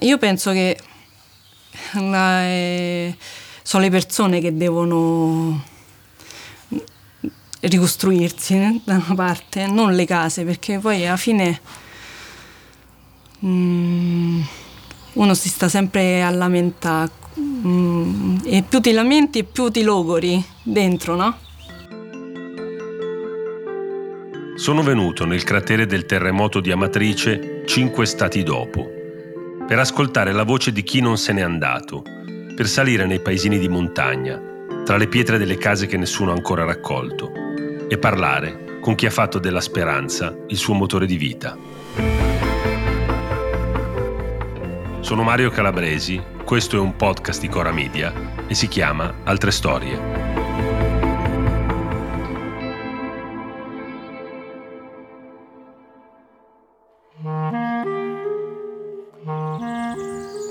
io 0.00 0.18
penso 0.18 0.52
che 0.52 0.78
la, 1.94 2.44
eh, 2.44 3.16
sono 3.62 3.82
le 3.82 3.90
persone 3.90 4.40
che 4.40 4.56
devono 4.56 5.62
ricostruirsi 7.60 8.54
eh, 8.54 8.80
da 8.84 8.94
una 8.94 9.14
parte, 9.14 9.66
non 9.66 9.94
le 9.94 10.06
case, 10.06 10.44
perché 10.44 10.78
poi 10.78 11.06
alla 11.06 11.16
fine 11.16 11.60
mm, 13.44 14.40
uno 15.14 15.34
si 15.34 15.48
sta 15.48 15.68
sempre 15.68 16.22
a 16.22 16.30
lamentare 16.30 17.10
mm, 17.38 18.38
e 18.44 18.62
più 18.66 18.80
ti 18.80 18.92
lamenti 18.92 19.44
più 19.44 19.68
ti 19.68 19.82
logori 19.82 20.42
dentro, 20.62 21.14
no? 21.14 21.36
Sono 24.56 24.82
venuto 24.82 25.24
nel 25.24 25.42
cratere 25.42 25.86
del 25.86 26.04
terremoto 26.04 26.60
di 26.60 26.70
Amatrice 26.70 27.62
cinque 27.66 28.04
stati 28.04 28.42
dopo, 28.42 28.99
per 29.70 29.78
ascoltare 29.78 30.32
la 30.32 30.42
voce 30.42 30.72
di 30.72 30.82
chi 30.82 31.00
non 31.00 31.16
se 31.16 31.32
n'è 31.32 31.42
andato, 31.42 32.02
per 32.56 32.66
salire 32.66 33.06
nei 33.06 33.20
paesini 33.20 33.56
di 33.56 33.68
montagna, 33.68 34.36
tra 34.84 34.96
le 34.96 35.06
pietre 35.06 35.38
delle 35.38 35.58
case 35.58 35.86
che 35.86 35.96
nessuno 35.96 36.32
ha 36.32 36.34
ancora 36.34 36.64
raccolto, 36.64 37.30
e 37.88 37.96
parlare 37.96 38.80
con 38.80 38.96
chi 38.96 39.06
ha 39.06 39.10
fatto 39.10 39.38
della 39.38 39.60
speranza 39.60 40.36
il 40.48 40.56
suo 40.56 40.74
motore 40.74 41.06
di 41.06 41.16
vita. 41.16 41.56
Sono 44.98 45.22
Mario 45.22 45.50
Calabresi, 45.50 46.20
questo 46.44 46.74
è 46.74 46.80
un 46.80 46.96
podcast 46.96 47.40
di 47.40 47.48
Cora 47.48 47.70
Media 47.70 48.12
e 48.48 48.54
si 48.56 48.66
chiama 48.66 49.18
Altre 49.22 49.52
Storie. 49.52 50.39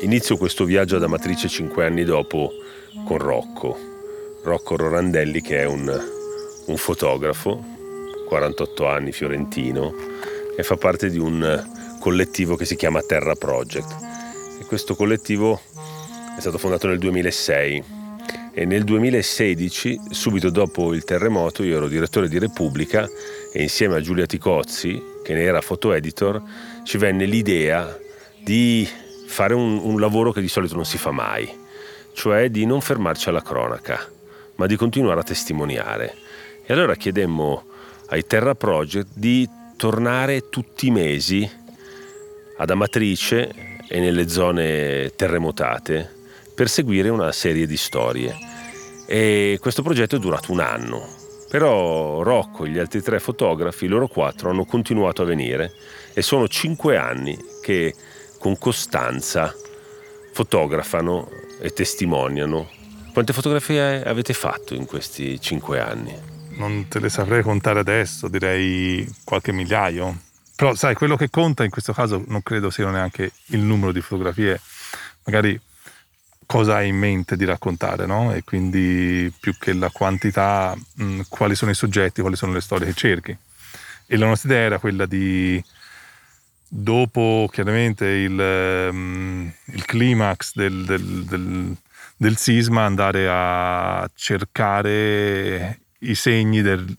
Inizio 0.02 0.38
questo 0.38 0.64
viaggio 0.64 0.96
ad 0.96 1.04
Amatrice 1.04 1.50
cinque 1.50 1.86
anni 1.86 2.06
dopo 2.06 2.54
con 3.06 3.18
Rocco, 3.18 3.78
Rocco 4.44 4.78
Rorandelli 4.78 5.42
che 5.42 5.60
è 5.60 5.66
un, 5.66 5.94
un 6.68 6.78
fotografo, 6.78 7.62
48 8.28 8.88
anni, 8.88 9.12
fiorentino, 9.12 9.94
e 10.56 10.64
fa 10.64 10.78
parte 10.78 11.10
di 11.10 11.18
un 11.18 11.68
collettivo 12.00 12.56
che 12.56 12.64
si 12.64 12.78
chiama 12.78 13.02
Terra 13.02 13.36
Project. 13.36 13.96
E 14.62 14.66
questo 14.66 14.96
collettivo 14.96 15.60
è 16.38 16.40
stato 16.40 16.58
fondato 16.58 16.88
nel 16.88 17.00
2006 17.00 17.84
e 18.54 18.66
nel 18.66 18.86
2016, 18.86 20.00
subito 20.12 20.50
dopo 20.50 20.94
il 20.94 21.04
terremoto, 21.04 21.62
io 21.62 21.76
ero 21.76 21.90
direttore 21.90 22.30
di 22.30 22.40
Repubblica 22.40 23.06
e 23.52 23.62
insieme 23.62 23.96
a 23.96 24.02
Giulia 24.02 24.26
Ticozzi, 24.26 25.02
che 25.24 25.34
ne 25.34 25.42
era 25.42 25.60
foto 25.60 25.92
editor, 25.92 26.42
ci 26.84 26.98
venne 26.98 27.26
l'idea 27.26 28.00
di 28.42 28.88
fare 29.30 29.54
un, 29.54 29.78
un 29.78 30.00
lavoro 30.00 30.32
che 30.32 30.42
di 30.42 30.48
solito 30.48 30.74
non 30.74 30.86
si 30.86 30.98
fa 30.98 31.12
mai, 31.12 31.48
cioè 32.14 32.50
di 32.50 32.66
non 32.66 32.82
fermarci 32.82 33.30
alla 33.30 33.44
cronaca, 33.44 34.10
ma 34.56 34.66
di 34.66 34.76
continuare 34.76 35.20
a 35.20 35.24
testimoniare. 35.24 36.16
E 36.66 36.74
allora 36.74 36.96
chiedemmo 36.96 37.64
ai 38.08 38.26
Terra 38.26 38.56
Project 38.56 39.10
di 39.14 39.48
tornare 39.78 40.50
tutti 40.50 40.88
i 40.88 40.92
mesi 40.92 41.50
ad 42.58 42.70
Amatrice 42.70 43.78
e 43.88 44.00
nelle 44.00 44.28
zone 44.28 45.12
terremotate 45.16 46.18
per 46.56 46.68
seguire 46.68 47.10
una 47.10 47.32
serie 47.32 47.68
di 47.68 47.78
storie. 47.78 48.36
E 49.06 49.58
questo 49.62 49.84
progetto 49.84 50.16
è 50.16 50.20
durato 50.20 50.52
un 50.52 50.60
anno, 50.60 51.08
però 51.50 52.24
Rocco 52.24 52.66
e 52.66 52.70
gli 52.70 52.80
altri 52.80 53.02
tre 53.02 53.20
fotografi, 53.20 53.88
loro 53.88 54.08
quattro, 54.08 54.50
hanno 54.50 54.66
continuato 54.66 55.22
a 55.22 55.26
venire 55.26 55.72
e 56.14 56.22
sono 56.24 56.48
cinque 56.48 56.98
anni 56.98 57.38
che 57.62 57.94
con 58.40 58.58
costanza 58.58 59.54
fotografano 60.34 61.30
e 61.62 61.72
testimoniano. 61.72 62.70
Quante 63.14 63.34
fotografie 63.34 64.04
avete 64.04 64.34
fatto 64.34 64.74
in 64.74 64.86
questi 64.86 65.40
cinque 65.42 65.80
anni? 65.80 66.16
Non 66.52 66.88
te 66.88 67.00
le 67.00 67.10
saprei 67.10 67.44
contare 67.44 67.80
adesso, 67.80 68.28
direi 68.28 69.08
qualche 69.24 69.52
migliaio. 69.52 70.18
Però 70.56 70.74
sai, 70.76 70.96
quello 70.96 71.16
che 71.16 71.30
conta 71.30 71.64
in 71.64 71.70
questo 71.70 71.94
caso 71.94 72.24
non 72.28 72.42
credo 72.42 72.70
sia 72.70 72.90
neanche 72.90 73.32
il 73.48 73.60
numero 73.60 73.92
di 73.92 74.02
fotografie, 74.02 74.60
magari 75.26 75.60
cosa 76.46 76.76
hai 76.76 76.90
in 76.90 76.98
mente 76.98 77.38
di 77.38 77.46
raccontare, 77.46 78.06
no? 78.06 78.34
E 78.34 78.44
quindi 78.44 79.32
più 79.40 79.56
che 79.58 79.74
la 79.74 79.90
quantità, 79.90 80.76
mh, 80.96 81.22
quali 81.30 81.56
sono 81.56 81.72
i 81.72 81.76
soggetti, 81.76 82.22
quali 82.22 82.36
sono 82.36 82.54
le 82.54 82.62
storie 82.62 82.88
che 82.88 82.94
cerchi. 82.94 83.38
E 84.06 84.18
la 84.18 84.26
nostra 84.26 84.50
idea 84.50 84.64
era 84.64 84.80
quella 84.80 85.06
di 85.06 85.64
dopo 86.70 87.50
chiaramente 87.52 88.06
il, 88.06 88.90
um, 88.92 89.52
il 89.66 89.86
climax 89.86 90.54
del, 90.54 90.86
del, 90.86 91.26
del, 91.26 91.76
del, 92.16 92.38
sisma 92.38 92.86
andare 92.86 93.28
a 93.28 94.10
cercare 94.14 95.82
i 96.00 96.16
segni 96.16 96.62
del, 96.62 96.96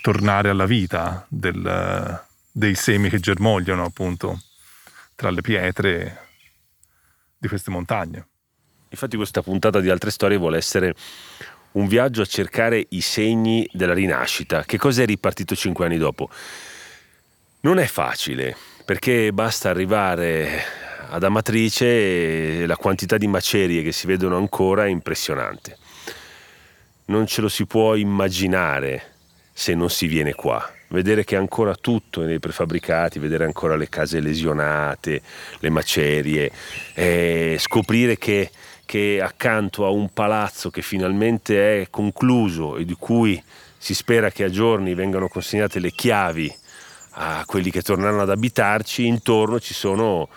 tornare 0.00 0.50
alla 0.50 0.66
vita, 0.66 1.26
dei 1.28 2.74
semi 2.74 3.08
che 3.08 3.18
germogliano 3.18 3.84
appunto 3.84 4.40
tra 5.14 5.30
le 5.30 5.40
pietre 5.40 6.28
di 7.38 7.48
queste 7.48 7.70
montagne. 7.70 8.26
Infatti 8.90 9.16
questa 9.16 9.42
puntata 9.42 9.80
di 9.80 9.90
altre 9.90 10.10
storie 10.10 10.36
vuole 10.36 10.58
essere 10.58 10.94
un 11.72 11.86
viaggio 11.86 12.22
a 12.22 12.26
cercare 12.26 12.86
i 12.90 13.00
segni 13.00 13.68
della 13.72 13.94
rinascita. 13.94 14.64
Che 14.64 14.78
cosa 14.78 15.02
è 15.02 15.06
ripartito 15.06 15.54
cinque 15.54 15.86
anni 15.86 15.98
dopo? 15.98 16.30
Non 17.60 17.78
è 17.78 17.86
facile 17.86 18.56
perché 18.84 19.32
basta 19.32 19.70
arrivare 19.70 20.62
ad 21.08 21.24
Amatrice 21.24 22.60
e 22.60 22.66
la 22.66 22.76
quantità 22.76 23.16
di 23.16 23.26
macerie 23.26 23.82
che 23.82 23.90
si 23.90 24.06
vedono 24.06 24.36
ancora 24.36 24.84
è 24.84 24.88
impressionante. 24.88 25.76
Non 27.06 27.26
ce 27.26 27.40
lo 27.40 27.48
si 27.48 27.66
può 27.66 27.96
immaginare 27.96 29.14
se 29.52 29.74
non 29.74 29.90
si 29.90 30.06
viene 30.06 30.34
qua. 30.34 30.70
Vedere 30.88 31.24
che 31.24 31.34
ancora 31.34 31.74
tutto 31.74 32.22
è 32.22 32.26
nei 32.26 32.38
prefabbricati, 32.38 33.18
vedere 33.18 33.44
ancora 33.44 33.74
le 33.74 33.88
case 33.88 34.20
lesionate, 34.20 35.20
le 35.58 35.70
macerie, 35.70 36.52
scoprire 37.58 38.18
che, 38.18 38.50
che 38.84 39.20
accanto 39.20 39.84
a 39.84 39.90
un 39.90 40.12
palazzo 40.12 40.70
che 40.70 40.82
finalmente 40.82 41.82
è 41.82 41.90
concluso 41.90 42.76
e 42.76 42.84
di 42.84 42.94
cui 42.94 43.42
si 43.76 43.94
spera 43.94 44.30
che 44.30 44.44
a 44.44 44.50
giorni 44.50 44.94
vengano 44.94 45.26
consegnate 45.26 45.80
le 45.80 45.90
chiavi 45.90 46.54
a 47.18 47.44
quelli 47.46 47.70
che 47.70 47.82
torneranno 47.82 48.22
ad 48.22 48.30
abitarci, 48.30 49.06
intorno 49.06 49.58
ci 49.58 49.72
sono 49.72 50.28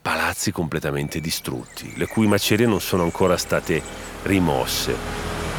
palazzi 0.00 0.52
completamente 0.52 1.20
distrutti, 1.20 1.92
le 1.96 2.06
cui 2.06 2.26
macerie 2.26 2.66
non 2.66 2.80
sono 2.80 3.02
ancora 3.02 3.36
state 3.36 3.82
rimosse. 4.22 4.94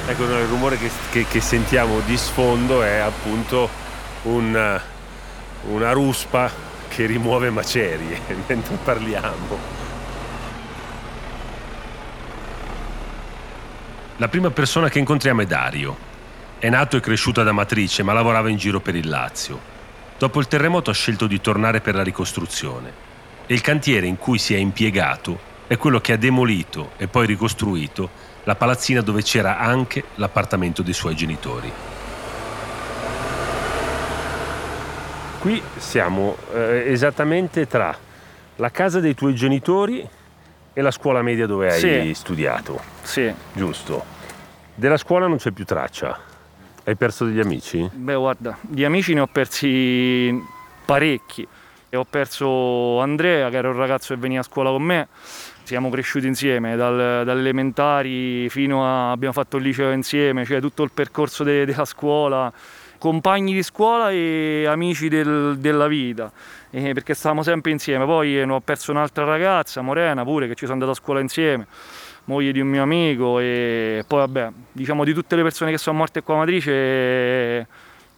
Ecco, 0.08 0.24
il 0.24 0.48
rumore 0.48 0.78
che, 0.78 0.90
che, 1.12 1.26
che 1.28 1.42
sentiamo 1.42 2.00
di 2.00 2.18
sfondo 2.18 2.82
è 2.82 2.96
appunto 2.96 3.70
un, 4.24 4.82
una 5.70 5.92
ruspa 5.92 6.50
che 6.88 7.06
rimuove 7.06 7.50
macerie 7.50 8.20
mentre 8.48 8.78
parliamo. 8.84 9.76
La 14.20 14.28
prima 14.30 14.50
persona 14.50 14.90
che 14.90 14.98
incontriamo 14.98 15.42
è 15.42 15.46
Dario. 15.46 16.06
È 16.58 16.70
nato 16.70 16.98
e 16.98 17.02
cresciuto 17.02 17.42
ad 17.42 17.48
Amatrice, 17.48 18.02
ma 18.02 18.14
lavorava 18.14 18.50
in 18.50 18.58
giro 18.58 18.80
per 18.80 18.96
il 18.96 19.08
Lazio. 19.08 19.77
Dopo 20.18 20.40
il 20.40 20.48
terremoto 20.48 20.90
ha 20.90 20.94
scelto 20.94 21.28
di 21.28 21.40
tornare 21.40 21.80
per 21.80 21.94
la 21.94 22.02
ricostruzione 22.02 22.92
e 23.46 23.54
il 23.54 23.62
cantiere 23.62 24.08
in 24.08 24.18
cui 24.18 24.40
si 24.40 24.56
è 24.56 24.58
impiegato 24.58 25.40
è 25.68 25.78
quello 25.78 26.00
che 26.02 26.14
ha 26.14 26.18
demolito 26.18 26.92
e 26.98 27.08
poi 27.08 27.28
ricostruito 27.28 28.10
la 28.46 28.56
palazzina 28.56 29.02
dove 29.02 29.22
c'era 29.22 29.60
anche 29.60 30.04
l'appartamento 30.16 30.82
dei 30.82 30.94
suoi 30.94 31.16
genitori. 31.16 31.72
Qui 35.40 35.62
siamo 35.78 36.36
eh, 36.52 36.86
esattamente 36.88 37.68
tra 37.68 37.96
la 38.56 38.72
casa 38.72 39.00
dei 39.00 39.14
tuoi 39.14 39.36
genitori 39.36 40.08
e 40.74 40.82
la 40.82 40.92
scuola 40.92 41.22
media 41.22 41.46
dove 41.46 41.72
hai 41.72 41.80
sì. 41.80 42.14
studiato. 42.16 42.82
Sì. 43.04 43.32
Giusto. 43.54 44.04
Della 44.74 44.98
scuola 44.98 45.28
non 45.28 45.38
c'è 45.38 45.52
più 45.52 45.64
traccia. 45.64 46.27
Hai 46.88 46.96
perso 46.96 47.26
degli 47.26 47.42
amici? 47.42 47.86
Beh, 47.94 48.16
guarda, 48.16 48.58
di 48.62 48.86
amici 48.86 49.14
ne 49.14 49.20
ho 49.20 49.28
persi 49.28 50.42
parecchi. 50.86 51.46
E 51.90 51.98
ho 51.98 52.06
perso 52.10 53.02
Andrea, 53.02 53.50
che 53.50 53.58
era 53.58 53.68
un 53.68 53.76
ragazzo 53.76 54.14
che 54.14 54.20
veniva 54.22 54.40
a 54.40 54.44
scuola 54.46 54.70
con 54.70 54.84
me. 54.84 55.10
Siamo 55.64 55.90
cresciuti 55.90 56.28
insieme, 56.28 56.78
dal, 56.78 57.28
elementari 57.28 58.48
fino 58.48 58.86
a... 58.86 59.12
abbiamo 59.12 59.34
fatto 59.34 59.58
il 59.58 59.64
liceo 59.64 59.92
insieme, 59.92 60.46
cioè 60.46 60.62
tutto 60.62 60.84
il 60.84 60.92
percorso 60.94 61.44
de, 61.44 61.66
della 61.66 61.84
scuola. 61.84 62.54
Compagni 62.98 63.52
di 63.52 63.64
scuola 63.64 64.10
e 64.10 64.64
amici 64.66 65.10
del, 65.10 65.58
della 65.58 65.88
vita, 65.88 66.32
eh, 66.70 66.94
perché 66.94 67.14
stavamo 67.16 67.44
sempre 67.44 67.72
insieme. 67.72 68.06
Poi 68.06 68.46
ne 68.46 68.52
ho 68.54 68.62
perso 68.62 68.92
un'altra 68.92 69.26
ragazza, 69.26 69.82
Morena 69.82 70.24
pure, 70.24 70.48
che 70.48 70.56
ci 70.56 70.62
sono 70.62 70.72
andato 70.72 70.92
a 70.92 70.96
scuola 70.96 71.20
insieme 71.20 71.68
moglie 72.28 72.52
di 72.52 72.60
un 72.60 72.68
mio 72.68 72.82
amico 72.82 73.40
e 73.40 74.04
poi 74.08 74.20
vabbè, 74.20 74.50
diciamo 74.72 75.04
di 75.04 75.14
tutte 75.14 75.36
le 75.36 75.44
persone 75.44 75.72
che 75.72 75.78
sono 75.78 75.98
morte 75.98 76.22
qua 76.22 76.36
a 76.36 76.38
Matrice, 76.40 77.68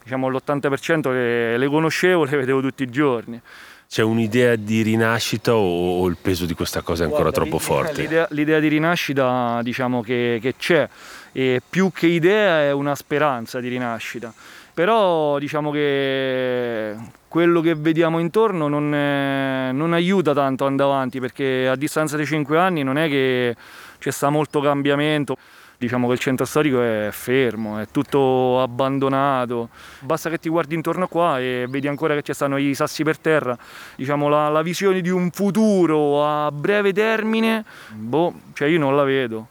diciamo 0.04 0.28
l'80% 0.30 1.12
le, 1.12 1.58
le 1.58 1.68
conoscevo, 1.68 2.26
le 2.26 2.38
vedevo 2.38 2.62
tutti 2.62 2.84
i 2.84 2.90
giorni. 2.90 3.40
c'è 3.88 4.04
un'idea 4.04 4.56
di 4.56 4.82
rinascita 4.82 5.56
o, 5.56 6.08
il 6.08 6.18
peso 6.22 6.46
di 6.46 6.54
questa 6.54 6.82
cosa 6.82 7.04
è 7.04 7.06
ancora 7.06 7.30
Guarda, 7.30 7.42
troppo 7.42 7.60
forte? 7.60 8.02
L'idea, 8.02 8.28
l'idea, 8.32 8.60
di 8.60 8.68
rinascita 8.68 9.60
diciamo 9.64 10.02
che, 10.02 10.40
che 10.42 10.56
c'è 10.58 10.88
e 11.32 11.62
più 11.68 11.92
che 11.92 12.08
idea 12.08 12.62
è 12.62 12.72
una 12.72 12.96
speranza 12.96 13.60
di 13.60 13.68
rinascita 13.68 14.34
però 14.80 15.40
diciamo 15.40 15.72
che 15.72 16.96
quello 17.28 17.60
che 17.60 17.76
vediamo 17.76 18.18
intorno 18.18 18.70
non, 18.70 18.96
è, 18.96 19.72
non 19.74 19.92
aiuta 19.92 20.34
tanto 20.34 20.66
andare 20.66 20.90
avanti 20.90 21.20
perché 21.20 21.68
a 21.68 21.76
distanza 21.76 22.16
di 22.16 22.26
5 22.26 22.58
anni 22.58 22.82
non 22.82 22.98
è 22.98 23.10
che 23.10 23.56
c'è 24.00 24.12
sta 24.12 24.30
molto 24.30 24.62
cambiamento 24.62 25.38
diciamo 25.80 26.08
che 26.08 26.14
il 26.14 26.20
centro 26.20 26.46
storico 26.46 26.82
è 26.82 27.08
fermo, 27.12 27.80
è 27.80 27.88
tutto 27.90 28.62
abbandonato. 28.62 29.70
Basta 30.02 30.30
che 30.30 30.38
ti 30.38 30.50
guardi 30.50 30.76
intorno 30.76 31.08
qua 31.08 31.40
e 31.40 31.68
vedi 31.70 31.88
ancora 31.88 32.14
che 32.16 32.22
ci 32.22 32.34
stanno 32.34 32.58
i 32.58 32.76
sassi 32.76 33.04
per 33.04 33.18
terra. 33.18 33.58
Diciamo 33.96 34.28
la, 34.28 34.50
la 34.50 34.62
visione 34.62 35.00
di 35.00 35.10
un 35.10 35.32
futuro 35.32 36.26
a 36.26 36.52
breve 36.52 36.92
termine, 36.92 37.64
boh, 37.94 38.34
cioè 38.54 38.68
io 38.68 38.78
non 38.78 38.96
la 38.96 39.04
vedo. 39.04 39.48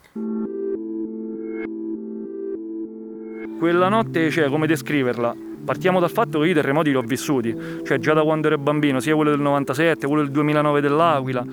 Quella 3.59 3.89
notte, 3.89 4.31
cioè, 4.31 4.49
come 4.51 4.67
descriverla? 4.67 5.35
Partiamo 5.65 5.99
dal 5.99 6.11
fatto 6.11 6.39
che 6.39 6.47
io 6.47 6.53
i 6.53 6.55
terremoti 6.55 6.91
li 6.91 6.97
ho 6.97 7.03
vissuti, 7.03 7.55
cioè 7.85 7.99
già 7.99 8.13
da 8.13 8.23
quando 8.23 8.47
ero 8.47 8.57
bambino, 8.57 9.01
sia 9.01 9.15
quello 9.15 9.31
del 9.31 9.41
97, 9.41 10.07
quello 10.07 10.23
del 10.23 10.31
2009 10.31 10.81
dell'Aquila, 10.81 11.45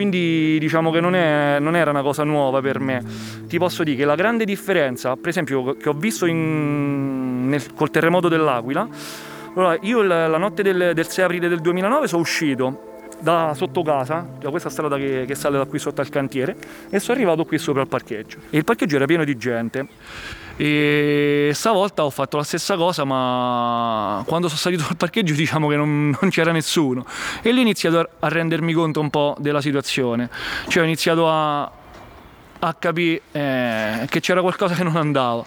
quindi 0.00 0.56
diciamo 0.58 0.90
che 0.90 0.98
non, 0.98 1.14
è, 1.14 1.58
non 1.60 1.76
era 1.76 1.90
una 1.90 2.00
cosa 2.00 2.24
nuova 2.24 2.62
per 2.62 2.80
me. 2.80 3.04
Ti 3.46 3.58
posso 3.58 3.82
dire 3.82 3.98
che 3.98 4.04
la 4.06 4.14
grande 4.14 4.46
differenza, 4.46 5.14
per 5.16 5.28
esempio, 5.28 5.76
che 5.76 5.90
ho 5.90 5.92
visto 5.92 6.24
in, 6.24 7.46
nel, 7.50 7.74
col 7.74 7.90
terremoto 7.90 8.28
dell'Aquila, 8.28 8.88
allora, 9.54 9.76
io 9.82 10.00
la, 10.00 10.26
la 10.26 10.38
notte 10.38 10.62
del, 10.62 10.92
del 10.94 11.06
6 11.06 11.24
aprile 11.24 11.48
del 11.48 11.60
2009 11.60 12.08
sono 12.08 12.22
uscito 12.22 13.02
da 13.20 13.52
sotto 13.54 13.82
casa, 13.82 14.26
da 14.38 14.48
questa 14.48 14.70
strada 14.70 14.96
che, 14.96 15.24
che, 15.26 15.34
sale 15.34 15.58
da 15.58 15.66
qui 15.66 15.78
sotto 15.78 16.00
al 16.00 16.08
cantiere, 16.08 16.56
e 16.88 16.98
sono 16.98 17.18
arrivato 17.18 17.44
qui 17.44 17.58
sopra 17.58 17.82
al 17.82 17.88
parcheggio. 17.88 18.38
E 18.48 18.56
il 18.56 18.64
parcheggio 18.64 18.96
era 18.96 19.04
pieno 19.04 19.24
di 19.24 19.36
gente. 19.36 19.86
E 20.62 21.52
stavolta 21.54 22.04
ho 22.04 22.10
fatto 22.10 22.36
la 22.36 22.42
stessa 22.42 22.76
cosa, 22.76 23.04
ma 23.04 24.22
quando 24.26 24.46
sono 24.48 24.60
salito 24.60 24.84
al 24.90 24.96
parcheggio 24.98 25.32
diciamo 25.32 25.68
che 25.68 25.76
non, 25.76 26.14
non 26.20 26.30
c'era 26.30 26.52
nessuno. 26.52 27.06
E 27.40 27.50
lì 27.50 27.60
ho 27.60 27.62
iniziato 27.62 28.06
a 28.18 28.28
rendermi 28.28 28.74
conto 28.74 29.00
un 29.00 29.08
po' 29.08 29.34
della 29.38 29.62
situazione. 29.62 30.28
Cioè 30.68 30.82
ho 30.82 30.84
iniziato 30.84 31.30
a, 31.30 31.62
a 32.58 32.74
capire 32.74 33.22
eh, 33.32 34.06
che 34.10 34.20
c'era 34.20 34.42
qualcosa 34.42 34.74
che 34.74 34.82
non 34.82 34.96
andava. 34.96 35.46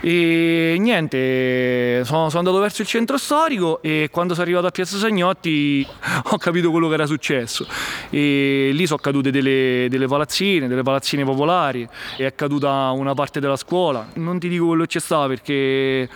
E 0.00 0.76
niente, 0.78 2.04
sono, 2.04 2.28
sono, 2.28 2.38
andato 2.38 2.58
verso 2.58 2.82
il 2.82 2.88
centro 2.88 3.16
storico 3.16 3.80
e 3.82 4.08
quando 4.10 4.34
sono 4.34 4.44
arrivato 4.44 4.66
a 4.66 4.70
Piazza 4.70 4.98
Sagnotti 4.98 5.86
ho 6.30 6.38
capito 6.38 6.70
quello 6.70 6.88
che 6.88 6.94
era 6.94 7.06
successo. 7.06 7.66
E 8.10 8.70
lì 8.72 8.86
sono 8.86 9.00
cadute 9.00 9.30
delle, 9.30 9.86
delle 9.88 10.06
palazzine, 10.06 10.68
delle 10.68 10.82
palazzine 10.82 11.24
popolari, 11.24 11.88
è 12.16 12.34
caduta 12.34 12.90
una 12.90 13.14
parte 13.14 13.40
della 13.40 13.56
scuola. 13.56 14.06
Non 14.14 14.38
ti 14.38 14.48
dico 14.48 14.66
quello 14.66 14.82
che 14.82 14.88
c'è 14.88 15.00
stato 15.00 15.28
perché 15.28 16.08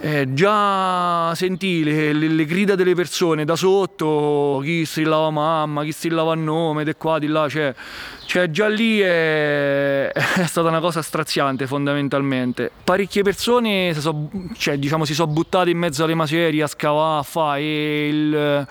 eh, 0.00 0.32
già 0.32 1.34
sentì 1.34 1.84
le, 1.84 2.12
le, 2.14 2.28
le, 2.28 2.44
grida 2.46 2.74
delle 2.74 2.94
persone 2.94 3.44
da 3.44 3.54
sotto, 3.54 4.60
chi 4.62 4.86
strillava 4.86 5.28
mamma, 5.30 5.84
chi 5.84 5.92
strillava 5.92 6.34
nome, 6.34 6.84
di 6.84 6.94
qua, 6.96 7.18
di 7.18 7.26
là, 7.26 7.48
cioè, 7.48 7.74
cioè 8.24 8.50
già 8.50 8.66
lì 8.68 9.00
è, 9.00 10.10
è, 10.12 10.46
stata 10.46 10.68
una 10.68 10.80
cosa 10.80 11.02
straziante 11.02 11.66
fondamentalmente. 11.66 12.70
Parecchie 12.82 13.22
persone 13.22 13.92
si 13.92 14.00
sono 14.00 14.30
cioè, 14.56 14.78
diciamo, 14.78 15.04
sono 15.04 15.30
buttate 15.30 15.68
in 15.68 15.78
mezzo 15.78 16.04
alle 16.04 16.14
macerie 16.14 16.62
a 16.62 16.66
scavare, 16.66 17.20
a 17.20 17.22
fare 17.22 17.60
e 17.60 18.08
il 18.08 18.66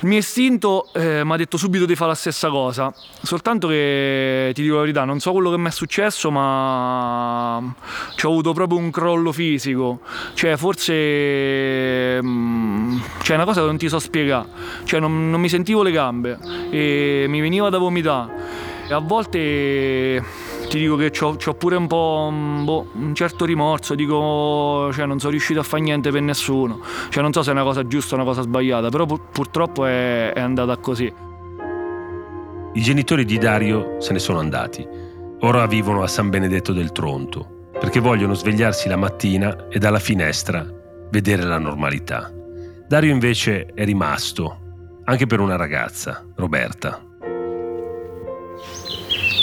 il 0.00 0.06
mio 0.06 0.18
istinto 0.18 0.90
eh, 0.94 1.24
mi 1.24 1.32
ha 1.32 1.36
detto 1.36 1.56
subito 1.56 1.84
di 1.84 1.96
fare 1.96 2.10
la 2.10 2.16
stessa 2.16 2.48
cosa, 2.50 2.94
soltanto 3.20 3.66
che 3.66 4.52
ti 4.54 4.62
dico 4.62 4.74
la 4.76 4.82
verità, 4.82 5.04
non 5.04 5.18
so 5.18 5.32
quello 5.32 5.50
che 5.50 5.58
mi 5.58 5.66
è 5.66 5.70
successo, 5.72 6.30
ma 6.30 7.74
ci 8.14 8.26
ho 8.26 8.28
avuto 8.28 8.52
proprio 8.52 8.78
un 8.78 8.92
crollo 8.92 9.32
fisico, 9.32 10.02
cioè 10.34 10.47
forse 10.56 12.22
mm, 12.22 12.98
c'è 13.20 13.34
una 13.34 13.44
cosa 13.44 13.60
che 13.60 13.66
non 13.66 13.76
ti 13.76 13.88
so 13.88 13.98
spiegare, 13.98 14.48
cioè 14.84 15.00
non, 15.00 15.30
non 15.30 15.40
mi 15.40 15.48
sentivo 15.48 15.82
le 15.82 15.90
gambe 15.90 16.38
e 16.70 17.26
mi 17.28 17.40
veniva 17.40 17.68
da 17.68 17.78
vomitare. 17.78 18.66
E 18.88 18.94
a 18.94 18.98
volte 19.00 20.22
ti 20.68 20.78
dico 20.78 20.96
che 20.96 21.12
ho 21.22 21.54
pure 21.54 21.76
un 21.76 21.86
po' 21.86 22.30
mm, 22.32 22.64
boh, 22.64 22.90
un 22.94 23.14
certo 23.14 23.44
rimorso, 23.44 23.94
dico, 23.94 24.90
cioè 24.92 25.06
non 25.06 25.18
sono 25.18 25.32
riuscito 25.32 25.60
a 25.60 25.62
fare 25.62 25.82
niente 25.82 26.10
per 26.10 26.22
nessuno, 26.22 26.80
cioè 27.10 27.22
non 27.22 27.32
so 27.32 27.42
se 27.42 27.50
è 27.50 27.52
una 27.52 27.64
cosa 27.64 27.86
giusta 27.86 28.14
o 28.14 28.18
una 28.18 28.26
cosa 28.26 28.42
sbagliata, 28.42 28.88
però 28.88 29.04
pur, 29.06 29.20
purtroppo 29.30 29.84
è, 29.84 30.32
è 30.32 30.40
andata 30.40 30.76
così. 30.78 31.12
I 32.74 32.80
genitori 32.80 33.24
di 33.24 33.38
Dario 33.38 33.96
se 33.98 34.12
ne 34.12 34.18
sono 34.18 34.38
andati. 34.38 34.86
Ora 35.40 35.66
vivono 35.66 36.02
a 36.02 36.06
San 36.06 36.30
Benedetto 36.30 36.72
del 36.72 36.92
Tronto, 36.92 37.57
perché 37.78 38.00
vogliono 38.00 38.34
svegliarsi 38.34 38.88
la 38.88 38.96
mattina 38.96 39.68
e 39.68 39.78
dalla 39.78 40.00
finestra 40.00 40.66
vedere 41.10 41.44
la 41.44 41.58
normalità. 41.58 42.32
Dario 42.86 43.12
invece 43.12 43.66
è 43.74 43.84
rimasto, 43.84 45.00
anche 45.04 45.26
per 45.26 45.40
una 45.40 45.56
ragazza, 45.56 46.24
Roberta. 46.36 47.02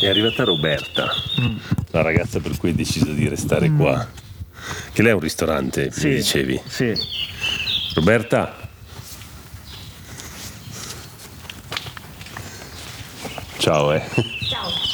È 0.01 0.07
arrivata 0.07 0.43
Roberta, 0.43 1.07
mm. 1.41 1.57
la 1.91 2.01
ragazza 2.01 2.39
per 2.39 2.57
cui 2.57 2.69
hai 2.69 2.75
deciso 2.75 3.11
di 3.11 3.27
restare 3.27 3.69
mm. 3.69 3.77
qua. 3.77 4.07
Che 4.91 5.01
lei 5.01 5.11
è 5.11 5.15
un 5.15 5.21
ristorante, 5.21 5.91
sì, 5.91 6.07
mi 6.07 6.15
dicevi. 6.15 6.61
Sì. 6.65 6.93
Roberta. 7.95 8.53
Ciao, 13.57 13.93
eh. 13.93 14.03
Ciao. 14.49 14.84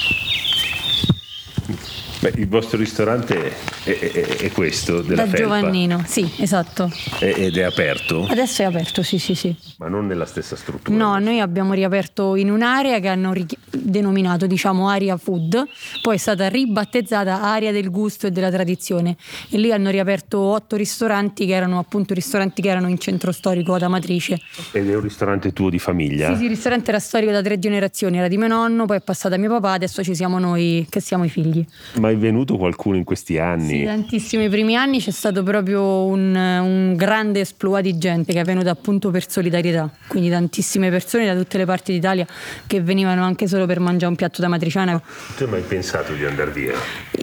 Beh, 2.22 2.34
il 2.36 2.48
vostro 2.48 2.78
ristorante 2.78 3.52
è, 3.84 3.98
è, 3.98 4.12
è 4.42 4.52
questo 4.52 5.02
della 5.02 5.24
da 5.24 5.28
Felpa. 5.28 5.38
Giovannino, 5.38 6.04
sì, 6.06 6.32
esatto. 6.38 6.92
ed 7.20 7.58
è 7.58 7.64
aperto? 7.64 8.28
Adesso 8.30 8.62
è 8.62 8.66
aperto, 8.66 9.02
sì, 9.02 9.18
sì, 9.18 9.34
sì. 9.34 9.56
Ma 9.80 9.88
non 9.88 10.06
nella 10.06 10.28
stessa 10.28 10.56
struttura? 10.56 10.96
No, 10.96 11.18
noi 11.18 11.40
abbiamo 11.40 11.74
riaperto 11.74 12.36
in 12.36 12.52
un'area 12.52 13.00
che 13.00 13.08
hanno 13.08 13.34
ri- 13.34 13.48
denominato, 13.72 14.46
diciamo, 14.46 14.88
area 14.88 15.18
food, 15.18 15.64
poi 16.04 16.16
è 16.16 16.18
stata 16.20 16.48
ribattezzata 16.48 17.42
area 17.42 17.72
del 17.72 17.90
gusto 17.90 18.28
e 18.28 18.32
della 18.32 18.52
tradizione 18.52 19.18
e 19.50 19.58
lì 19.58 19.72
hanno 19.72 19.90
riaperto 19.90 20.38
otto 20.38 20.76
ristoranti 20.76 21.48
che 21.48 21.54
erano 21.54 21.80
appunto 21.80 22.14
ristoranti 22.14 22.62
che 22.62 22.70
erano 22.70 22.88
in 22.88 23.00
centro 23.00 23.32
storico 23.32 23.74
ad 23.74 23.82
Amatrice. 23.82 24.40
Ed 24.74 24.88
è 24.88 24.94
un 24.94 25.02
ristorante 25.02 25.54
tuo 25.54 25.72
di 25.72 25.80
famiglia? 25.80 26.32
Sì, 26.34 26.38
sì, 26.38 26.44
il 26.44 26.50
ristorante 26.50 26.92
era 26.92 27.00
storico 27.00 27.32
da 27.32 27.42
tre 27.42 27.58
generazioni, 27.58 28.20
era 28.20 28.28
di 28.28 28.38
mio 28.38 28.48
nonno, 28.48 28.86
poi 28.86 28.98
è 28.98 29.02
passato 29.02 29.34
a 29.34 29.38
mio 29.40 29.50
papà, 29.50 29.72
adesso 29.72 30.04
ci 30.04 30.14
siamo 30.14 30.38
noi 30.38 30.86
che 30.88 31.00
siamo 31.00 31.24
i 31.24 31.30
figli. 31.30 31.66
Ma 32.00 32.10
è 32.12 32.18
venuto 32.18 32.58
qualcuno 32.58 32.98
in 32.98 33.04
questi 33.04 33.38
anni? 33.38 33.80
Sì, 33.80 33.86
tantissimo. 33.86 34.44
I 34.44 34.50
primi 34.50 34.76
anni 34.76 35.00
c'è 35.00 35.12
stato 35.12 35.44
proprio 35.44 36.06
un, 36.06 36.36
un 36.36 36.96
grande 36.96 37.42
esploit 37.42 37.84
di 37.84 37.98
gente 37.98 38.34
che 38.34 38.40
è 38.40 38.44
venuta 38.44 38.70
appunto 38.70 39.10
per 39.10 39.30
solidarietà. 39.30 39.90
Quindi 40.08 40.30
tantissime 40.30 40.90
persone 40.90 41.26
da 41.26 41.36
tutte 41.36 41.58
le 41.58 41.66
parti 41.66 41.94
d'Italia 41.94 42.26
che 42.68 42.82
venivano 42.82 43.24
anche 43.24 43.48
solo 43.48 43.66
per 43.66 43.80
mangiare 43.80 44.12
un 44.12 44.16
piatto 44.16 44.42
da 44.42 44.48
matriciana. 44.48 45.02
Tu 45.38 45.44
hai 45.44 45.50
mai 45.50 45.62
pensato 45.62 46.14
di 46.14 46.26
andare 46.26 46.52
via? 46.52 46.74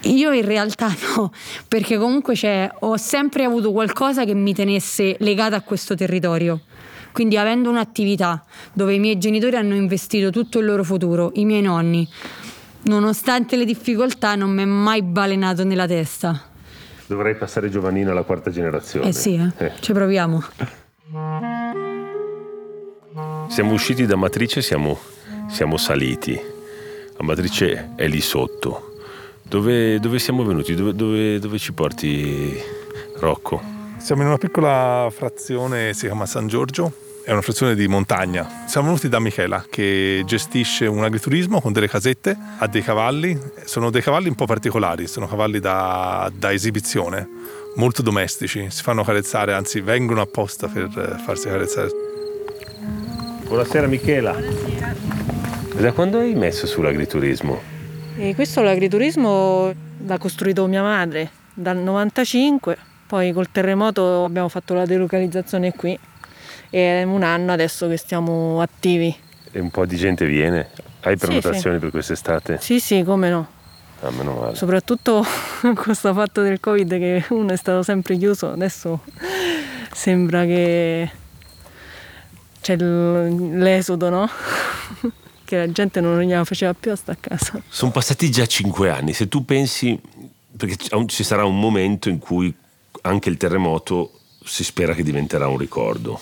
Io 0.03 0.33
in 0.33 0.45
realtà 0.45 0.89
no, 1.17 1.33
perché 1.69 1.99
comunque 1.99 2.37
ho 2.81 2.97
sempre 2.97 3.45
avuto 3.45 3.73
qualcosa 3.73 4.25
che 4.25 4.35
mi 4.35 4.55
tenesse 4.55 5.17
legata 5.21 5.57
a 5.57 5.61
questo 5.61 5.95
territorio. 5.95 6.61
Quindi 7.13 7.37
avendo 7.37 7.69
un'attività 7.71 8.45
dove 8.73 8.95
i 8.95 8.99
miei 8.99 9.19
genitori 9.19 9.57
hanno 9.57 9.75
investito 9.75 10.31
tutto 10.31 10.61
il 10.61 10.67
loro 10.67 10.85
futuro, 10.85 11.33
i 11.35 11.45
miei 11.45 11.63
nonni, 11.63 12.09
nonostante 12.83 13.57
le 13.57 13.65
difficoltà 13.65 14.35
non 14.35 14.51
mi 14.51 14.63
è 14.63 14.67
mai 14.67 15.03
balenato 15.03 15.65
nella 15.65 15.87
testa. 15.87 16.41
Dovrei 17.07 17.35
passare 17.37 17.71
Giovannino 17.71 18.11
alla 18.11 18.23
quarta 18.23 18.51
generazione. 18.51 19.09
Eh 19.09 19.13
sì, 19.13 19.35
eh. 19.35 19.65
Eh. 19.65 19.73
ci 19.81 19.93
proviamo. 19.93 20.43
Siamo 23.49 23.73
usciti 23.73 24.05
da 24.05 24.17
Matrice, 24.17 24.61
siamo, 24.61 24.99
siamo 25.49 25.77
saliti. 25.79 26.39
La 27.17 27.25
Matrice 27.25 27.93
è 27.97 28.07
lì 28.07 28.21
sotto. 28.21 28.95
Dove, 29.43 29.99
dove 29.99 30.19
siamo 30.19 30.45
venuti? 30.45 30.75
Dove, 30.75 30.95
dove, 30.95 31.39
dove 31.39 31.59
ci 31.59 31.73
porti 31.73 32.55
Rocco? 33.17 33.77
Siamo 33.97 34.23
in 34.23 34.29
una 34.29 34.37
piccola 34.37 35.09
frazione, 35.11 35.95
si 35.95 36.07
chiama 36.07 36.27
San 36.27 36.47
Giorgio, 36.47 36.93
è 37.29 37.33
una 37.33 37.43
frazione 37.43 37.75
di 37.75 37.87
montagna. 37.89 38.65
Siamo 38.65 38.87
venuti 38.87 39.11
da 39.11 39.21
Michela 39.21 39.63
che 39.69 40.23
gestisce 40.25 40.87
un 40.87 41.05
agriturismo 41.05 41.61
con 41.61 41.75
delle 41.75 41.87
casette, 41.87 42.35
ha 42.57 42.67
dei 42.67 42.81
cavalli, 42.81 43.39
sono 43.67 43.91
dei 43.91 44.01
cavalli 44.01 44.29
un 44.29 44.35
po' 44.35 44.47
particolari, 44.47 45.07
sono 45.07 45.29
cavalli 45.29 45.61
da, 45.61 46.33
da 46.35 46.55
esibizione, 46.55 47.29
molto 47.77 48.01
domestici, 48.01 48.71
si 48.71 48.83
fanno 48.83 49.05
carezzare, 49.05 49.53
anzi 49.53 49.83
vengono 49.83 50.23
apposta 50.23 50.69
per 50.69 51.21
farsi 51.23 51.49
carezzare. 51.49 51.91
Buonasera 53.45 53.87
Michela. 53.87 54.33
Buonasera. 54.33 54.97
Da 55.81 55.93
quando 55.93 56.21
hai 56.21 56.35
messo 56.35 56.67
sull'agriturismo? 56.67 57.61
E 58.17 58.35
questo 58.35 58.63
l'agriturismo 58.63 59.71
l'ha 60.07 60.17
costruito 60.17 60.67
mia 60.67 60.83
madre 60.83 61.31
dal 61.53 61.77
95, 61.77 62.79
poi 63.07 63.33
col 63.33 63.51
terremoto 63.51 64.25
abbiamo 64.25 64.49
fatto 64.49 64.73
la 64.73 64.87
delocalizzazione 64.87 65.75
qui 65.75 65.99
è 66.71 67.03
un 67.03 67.23
anno 67.23 67.53
adesso 67.53 67.89
che 67.89 67.97
stiamo 67.97 68.61
attivi. 68.61 69.15
E 69.51 69.61
un 69.61 69.71
po' 69.71 69.87
di 69.87 69.97
gente 69.97 70.27
viene? 70.27 70.69
Hai 71.01 71.17
prenotazioni 71.17 71.77
sì. 71.77 71.81
per 71.81 71.91
quest'estate? 71.91 72.59
Sì, 72.61 72.81
sì, 72.81 73.03
come 73.03 73.31
no. 73.31 73.49
Ah, 74.01 74.11
meno 74.11 74.35
male. 74.35 74.55
Soprattutto 74.55 75.25
con 75.61 75.75
questo 75.77 76.13
fatto 76.15 76.43
del 76.43 76.61
Covid 76.61 76.91
che 76.91 77.25
uno 77.31 77.53
è 77.53 77.57
stato 77.57 77.83
sempre 77.83 78.17
chiuso, 78.17 78.53
adesso 78.53 79.03
sembra 79.93 80.45
che 80.45 81.11
c'è 82.61 82.77
l'esodo, 82.77 84.09
no? 84.09 84.29
che 85.45 85.57
la 85.57 85.73
gente 85.73 86.01
non 86.01 86.21
gliela 86.21 86.45
faceva 86.45 86.75
più 86.75 86.93
a 86.93 86.97
sta 86.97 87.13
a 87.13 87.17
casa. 87.19 87.61
Sono 87.69 87.91
passati 87.91 88.31
già 88.31 88.47
cinque 88.47 88.91
anni, 88.91 89.13
se 89.15 89.29
tu 89.29 89.45
pensi, 89.45 89.99
perché 90.57 90.77
ci 91.07 91.25
sarà 91.25 91.45
un 91.45 91.59
momento 91.59 92.09
in 92.09 92.19
cui 92.19 92.55
anche 93.03 93.29
il 93.31 93.37
terremoto 93.37 94.13
si 94.45 94.63
spera 94.63 94.95
che 94.95 95.03
diventerà 95.03 95.49
un 95.49 95.57
ricordo. 95.57 96.21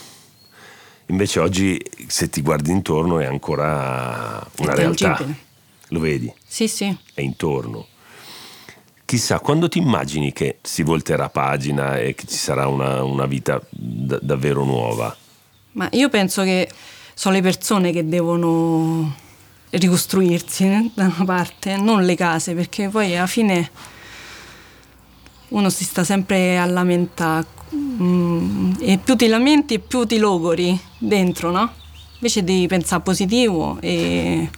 Invece 1.07 1.39
oggi, 1.39 1.81
se 2.09 2.29
ti 2.29 2.43
guardi 2.43 2.71
intorno, 2.71 3.21
è 3.21 3.27
ancora 3.27 4.45
una 4.59 4.73
È 4.73 4.75
realtà. 4.75 5.25
Lo 5.91 6.01
vedi? 6.01 6.33
Sì, 6.45 6.67
sì. 6.67 6.97
È 7.15 7.21
intorno. 7.21 7.87
Chissà, 9.05 9.39
quando 9.39 9.69
ti 9.69 9.79
immagini 9.79 10.33
che 10.33 10.59
si 10.63 10.83
volterà 10.83 11.29
pagina 11.29 11.97
e 11.97 12.17
che 12.17 12.27
ci 12.27 12.35
sarà 12.35 12.67
una, 12.67 13.05
una 13.05 13.27
vita 13.27 13.61
da- 13.71 14.19
davvero 14.21 14.65
nuova? 14.65 15.17
Ma 15.73 15.89
io 15.93 16.09
penso 16.09 16.43
che 16.43 16.69
sono 17.15 17.37
le 17.37 17.43
persone 17.43 17.93
che 17.93 18.09
devono 18.09 19.15
ricostruirsi 19.71 20.65
eh, 20.65 20.91
da 20.93 21.05
una 21.05 21.25
parte, 21.25 21.77
non 21.77 22.05
le 22.05 22.17
case, 22.17 22.55
perché 22.55 22.89
poi 22.89 23.17
alla 23.17 23.29
fine 23.29 23.71
uno 25.49 25.71
si 25.71 25.85
sta 25.85 26.03
sempre 26.03 26.59
a 26.59 26.67
lamentare 26.67 27.47
mm, 27.75 28.73
e 28.81 28.99
più 28.99 29.17
ti 29.17 29.27
lamenti 29.27 29.75
e 29.75 29.79
più 29.79 30.05
ti 30.05 30.19
logori 30.19 30.79
dentro, 30.99 31.51
no? 31.51 31.73
Invece 32.15 32.45
devi 32.45 32.67
pensare 32.67 33.03
positivo 33.03 33.79
e, 33.81 34.49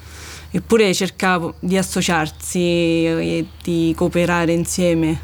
eppure 0.50 0.94
cercare 0.94 1.52
di 1.60 1.76
associarsi 1.76 2.58
e 2.60 3.46
di 3.62 3.92
cooperare 3.96 4.52
insieme, 4.52 5.18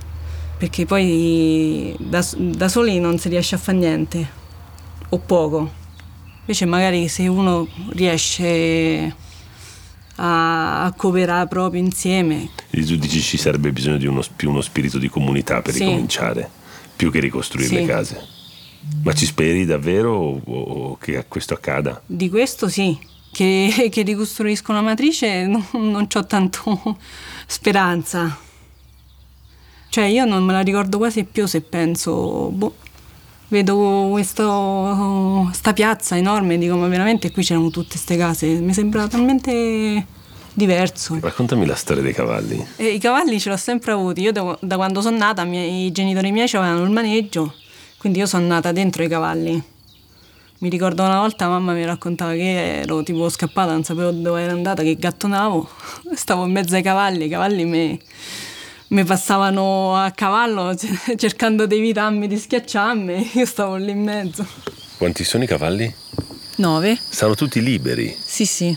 perché 0.58 0.84
poi 0.86 1.94
da, 1.98 2.24
da 2.36 2.68
soli 2.68 2.98
non 2.98 3.18
si 3.18 3.28
riesce 3.28 3.54
a 3.54 3.58
fare 3.58 3.78
niente 3.78 4.28
o 5.10 5.18
poco. 5.18 5.82
Invece 6.40 6.66
magari 6.66 7.08
se 7.08 7.26
uno 7.26 7.66
riesce 7.90 9.14
a, 10.16 10.84
a 10.84 10.92
cooperare 10.92 11.48
proprio 11.48 11.80
insieme, 11.80 12.50
Quindi 12.68 12.86
tu 12.88 12.96
dici 12.96 13.20
ci 13.20 13.36
sarebbe 13.36 13.72
bisogno 13.72 13.96
di 13.96 14.06
uno, 14.06 14.22
più 14.36 14.50
uno 14.50 14.60
spirito 14.60 14.98
di 14.98 15.08
comunità 15.08 15.62
per 15.62 15.72
Sì. 15.74 15.84
ricominciare, 15.84 16.50
più 16.96 17.10
che 17.10 17.20
ricostruire 17.20 17.68
Sì. 17.68 17.74
le 17.76 17.86
case. 17.86 18.26
Ma 19.02 19.12
ci 19.14 19.24
speri 19.24 19.64
davvero 19.64 20.12
o, 20.12 20.40
o 20.44 20.96
che 20.98 21.24
questo 21.26 21.54
accada? 21.54 22.02
di 22.06 22.28
questo 22.28 22.68
sì, 22.68 22.96
che, 23.32 23.88
che 23.90 24.02
ricostruiscono 24.02 24.78
la 24.78 24.84
matrice 24.84 25.46
non, 25.46 25.64
non 25.72 26.06
ho 26.12 26.26
tanto 26.26 26.98
speranza. 27.46 28.38
Cioè 29.88 30.04
io 30.04 30.24
non 30.24 30.42
me 30.44 30.52
la 30.52 30.60
ricordo 30.60 30.98
quasi 30.98 31.22
più 31.24 31.46
se 31.46 31.60
penso, 31.60 32.48
boh, 32.50 32.74
vedo 33.48 34.08
questo, 34.10 35.48
sta 35.52 35.72
piazza 35.72 36.16
enorme, 36.16 36.58
dico 36.58 36.76
ma 36.76 36.88
veramente 36.88 37.30
qui 37.30 37.44
c'erano 37.44 37.70
tutte 37.70 37.90
queste 37.90 38.16
case, 38.16 38.46
mi 38.60 38.74
sembra 38.74 39.06
talmente 39.06 40.04
diverso. 40.54 41.18
Raccontami 41.20 41.66
la 41.66 41.74
storia 41.74 42.02
dei 42.02 42.14
cavalli. 42.14 42.64
E 42.76 42.86
I 42.94 42.98
cavalli 42.98 43.38
ce 43.38 43.50
l'ho 43.50 43.56
sempre 43.56 43.92
avuti. 43.92 44.22
Io 44.22 44.32
da, 44.32 44.56
da 44.60 44.76
quando 44.76 45.00
sono 45.00 45.16
nata, 45.16 45.42
i 45.42 45.48
miei- 45.48 45.86
i 45.86 45.92
genitori 45.92 46.32
miei 46.32 46.48
avevano 46.52 46.84
il 46.84 46.90
maneggio, 46.90 47.54
quindi 47.98 48.20
io 48.20 48.26
sono 48.26 48.46
nata 48.46 48.72
dentro 48.72 49.02
i 49.02 49.08
cavalli. 49.08 49.62
Mi 50.58 50.68
ricordo 50.70 51.02
una 51.02 51.18
volta 51.20 51.48
mamma 51.48 51.72
mi 51.72 51.84
raccontava 51.84 52.32
che 52.32 52.80
ero 52.80 53.02
tipo 53.02 53.28
scappata, 53.28 53.72
non 53.72 53.84
sapevo 53.84 54.12
dove 54.12 54.40
era 54.40 54.52
andata, 54.52 54.82
che 54.82 54.94
gattonavo, 54.96 55.68
stavo 56.14 56.44
in 56.46 56.52
mezzo 56.52 56.74
ai 56.74 56.82
cavalli, 56.82 57.26
i 57.26 57.28
cavalli 57.28 57.64
mi, 57.64 58.00
mi 58.88 59.04
passavano 59.04 59.94
a 59.96 60.10
cavallo 60.12 60.74
cercando 61.16 61.66
di 61.66 61.76
evitarmi, 61.76 62.26
di 62.28 62.38
schiacciarmi, 62.38 63.32
io 63.34 63.44
stavo 63.44 63.76
lì 63.76 63.90
in 63.90 64.02
mezzo. 64.04 64.46
Quanti 64.96 65.24
sono 65.24 65.42
i 65.44 65.46
cavalli? 65.46 65.92
Nove? 66.56 66.96
Stanno 67.10 67.34
tutti 67.34 67.60
liberi. 67.60 68.16
Sì, 68.18 68.46
sì. 68.46 68.74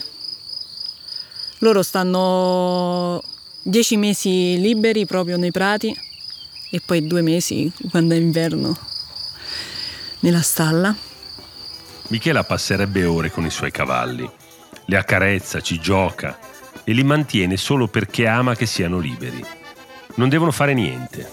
Loro 1.60 1.82
stanno 1.82 3.22
dieci 3.62 3.96
mesi 3.96 4.60
liberi 4.60 5.06
proprio 5.06 5.36
nei 5.36 5.50
prati 5.50 5.94
e 6.70 6.80
poi 6.84 7.06
due 7.06 7.20
mesi 7.22 7.72
quando 7.90 8.14
è 8.14 8.16
inverno 8.18 8.78
nella 10.20 10.42
stalla. 10.42 10.94
Michela 12.08 12.44
passerebbe 12.44 13.04
ore 13.04 13.30
con 13.30 13.44
i 13.44 13.50
suoi 13.50 13.70
cavalli. 13.70 14.28
Li 14.86 14.96
accarezza, 14.96 15.60
ci 15.60 15.80
gioca 15.80 16.38
e 16.84 16.92
li 16.92 17.02
mantiene 17.02 17.56
solo 17.56 17.88
perché 17.88 18.26
ama 18.26 18.54
che 18.54 18.64
siano 18.64 18.98
liberi. 18.98 19.44
Non 20.14 20.28
devono 20.28 20.52
fare 20.52 20.74
niente. 20.74 21.28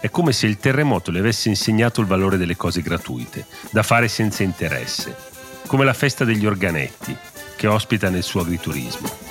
È 0.00 0.10
come 0.10 0.32
se 0.32 0.46
il 0.46 0.58
terremoto 0.58 1.10
le 1.10 1.20
avesse 1.20 1.48
insegnato 1.48 2.00
il 2.00 2.06
valore 2.06 2.36
delle 2.36 2.56
cose 2.56 2.82
gratuite, 2.82 3.46
da 3.70 3.82
fare 3.82 4.08
senza 4.08 4.42
interesse, 4.42 5.14
come 5.66 5.84
la 5.84 5.94
festa 5.94 6.24
degli 6.24 6.44
organetti, 6.44 7.16
che 7.56 7.66
ospita 7.66 8.08
nel 8.08 8.22
suo 8.22 8.40
agriturismo. 8.40 9.29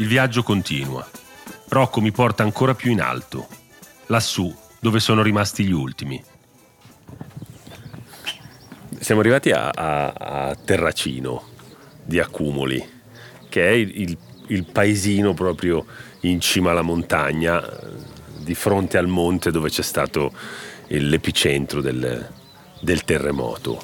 Il 0.00 0.06
viaggio 0.06 0.42
continua. 0.42 1.06
Rocco 1.68 2.00
mi 2.00 2.10
porta 2.10 2.42
ancora 2.42 2.74
più 2.74 2.90
in 2.90 3.02
alto, 3.02 3.46
lassù 4.06 4.50
dove 4.78 4.98
sono 4.98 5.20
rimasti 5.20 5.62
gli 5.64 5.72
ultimi. 5.72 6.24
Siamo 8.98 9.20
arrivati 9.20 9.50
a, 9.50 9.68
a- 9.68 10.12
a 10.48 10.54
Terracino 10.54 11.48
di 12.02 12.18
Accumoli, 12.18 12.82
che 13.50 13.68
è 13.68 13.72
il, 13.72 14.00
il- 14.00 14.18
il 14.46 14.64
paesino 14.64 15.34
proprio 15.34 15.84
in 16.20 16.40
cima 16.40 16.70
alla 16.70 16.80
montagna, 16.82 17.62
di 18.38 18.54
fronte 18.54 18.96
al 18.96 19.06
monte 19.06 19.50
dove 19.50 19.68
c'è 19.68 19.82
stato 19.82 20.32
l'epicentro 20.88 21.82
del, 21.82 22.26
del 22.80 23.04
terremoto. 23.04 23.82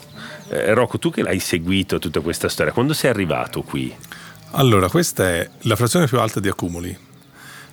Eh, 0.48 0.72
Rocco, 0.72 0.98
tu 0.98 1.10
che 1.10 1.22
l'hai 1.22 1.40
seguito 1.40 1.98
tutta 1.98 2.20
questa 2.20 2.48
storia, 2.48 2.72
quando 2.72 2.94
sei 2.94 3.10
arrivato 3.10 3.60
qui? 3.62 3.94
Allora, 4.58 4.88
questa 4.88 5.28
è 5.28 5.50
la 5.62 5.76
frazione 5.76 6.06
più 6.06 6.18
alta 6.18 6.40
di 6.40 6.48
accumuli. 6.48 6.96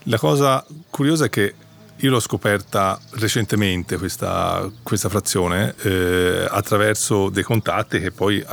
La 0.03 0.17
cosa 0.17 0.65
curiosa 0.89 1.25
è 1.25 1.29
che 1.29 1.53
io 1.95 2.09
l'ho 2.09 2.19
scoperta 2.19 2.99
recentemente, 3.11 3.97
questa, 3.97 4.69
questa 4.83 5.07
frazione, 5.07 5.75
eh, 5.77 6.45
attraverso 6.49 7.29
dei 7.29 7.43
contatti 7.43 8.01
che 8.01 8.11
poi 8.11 8.43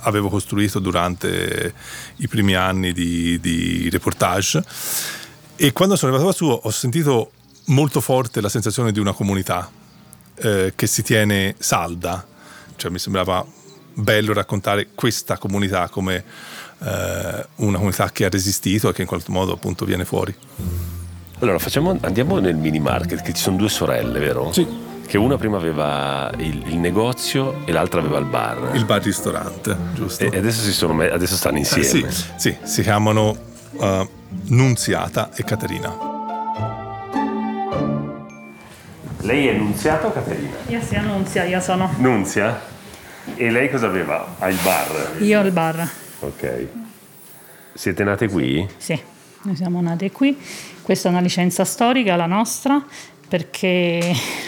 avevo 0.00 0.28
costruito 0.28 0.80
durante 0.80 1.72
i 2.16 2.28
primi 2.28 2.54
anni 2.54 2.92
di, 2.92 3.40
di 3.40 3.88
reportage. 3.88 4.62
E 5.56 5.72
quando 5.72 5.96
sono 5.96 6.12
arrivato 6.12 6.30
lassù 6.30 6.60
ho 6.62 6.70
sentito 6.70 7.30
molto 7.68 8.02
forte 8.02 8.42
la 8.42 8.50
sensazione 8.50 8.92
di 8.92 9.00
una 9.00 9.14
comunità 9.14 9.70
eh, 10.34 10.74
che 10.76 10.86
si 10.86 11.02
tiene 11.02 11.54
salda. 11.56 12.22
Cioè 12.76 12.90
mi 12.90 12.98
sembrava 12.98 13.42
bello 13.94 14.34
raccontare 14.34 14.88
questa 14.94 15.38
comunità 15.38 15.88
come 15.88 16.22
eh, 16.82 17.46
una 17.56 17.76
comunità 17.76 18.10
che 18.10 18.24
ha 18.24 18.28
resistito 18.28 18.88
e 18.88 18.92
che 18.92 19.02
in 19.02 19.08
qualche 19.08 19.30
modo 19.32 19.52
appunto 19.52 19.84
viene 19.84 20.04
fuori. 20.04 20.34
Allora, 21.40 21.58
facciamo- 21.58 21.96
andiamo 22.00 22.38
nel 22.38 22.56
mini 22.56 22.80
market, 22.80 23.20
che 23.22 23.32
ci 23.34 23.42
sono 23.42 23.56
due 23.56 23.68
sorelle, 23.68 24.18
vero? 24.18 24.52
Sì. 24.52 24.84
Che 25.06 25.18
una 25.18 25.36
prima 25.36 25.56
aveva 25.56 26.30
il, 26.38 26.64
il 26.66 26.78
negozio 26.78 27.64
e 27.64 27.70
l'altra 27.72 28.00
aveva 28.00 28.18
il 28.18 28.24
bar. 28.24 28.70
Il 28.74 28.84
bar-ristorante, 28.84 29.76
giusto? 29.94 30.24
E 30.24 30.36
adesso, 30.36 30.62
si 30.62 30.72
sono 30.72 31.00
adesso 31.02 31.36
stanno 31.36 31.56
Eh, 31.56 31.60
insieme. 31.60 32.10
sì, 32.10 32.24
sì, 32.36 32.56
si 32.64 32.82
chiamano 32.82 33.36
eh, 33.80 34.08
Nunziata 34.46 35.30
e 35.34 35.44
Caterina. 35.44 35.94
Lei 39.20 39.46
è 39.48 39.52
Nunziata 39.56 40.06
o 40.08 40.12
Caterina? 40.12 40.54
Io 40.68 40.80
si 40.80 40.94
Annunzia, 40.96 41.44
io 41.44 41.60
sono. 41.60 41.92
Nunzia? 41.98 42.60
E 43.36 43.50
lei 43.50 43.70
cosa 43.70 43.86
aveva? 43.86 44.34
Ha 44.38 44.48
il 44.48 44.58
bar? 44.62 45.16
Io 45.20 45.40
il 45.40 45.52
bar. 45.52 45.88
Ok. 46.26 46.66
Siete 47.74 48.04
nate 48.04 48.28
qui? 48.28 48.66
Sì, 48.76 48.98
noi 49.42 49.54
siamo 49.56 49.80
nate 49.80 50.10
qui. 50.10 50.36
Questa 50.82 51.08
è 51.08 51.12
una 51.12 51.20
licenza 51.20 51.64
storica, 51.64 52.16
la 52.16 52.26
nostra, 52.26 52.84
perché 53.28 54.00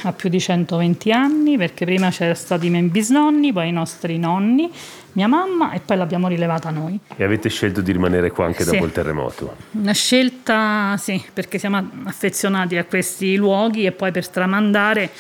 ha 0.03 0.13
più 0.13 0.29
di 0.29 0.41
120 0.41 1.13
anni, 1.13 1.57
perché 1.57 1.85
prima 1.85 2.11
c'erano 2.11 2.35
stati 2.37 2.67
i 2.67 2.71
miei 2.71 2.85
bisnonni, 2.85 3.53
poi 3.53 3.69
i 3.69 3.73
nostri 3.73 4.19
nonni, 4.19 4.71
mia 5.13 5.27
mamma 5.27 5.73
e 5.73 5.81
poi 5.81 5.97
l'abbiamo 5.97 6.29
rilevata 6.29 6.71
noi. 6.71 6.99
E 7.17 7.25
avete 7.25 7.49
scelto 7.49 7.81
di 7.81 7.93
rimanere 7.93 8.31
qua 8.31 8.47
anche 8.47 8.65
Sì. 8.65 8.71
dopo 8.71 8.85
il 8.87 8.93
terremoto? 8.93 9.57
Una 9.73 9.93
scelta, 9.93 10.97
sì, 10.97 11.23
perché 11.33 11.59
siamo 11.59 11.91
affezionati 12.05 12.77
a 12.77 12.85
questi 12.85 13.37
luoghi 13.37 13.85
e 13.85 13.93
poi 13.93 14.11
per 14.13 14.29
tramandare 14.29 15.11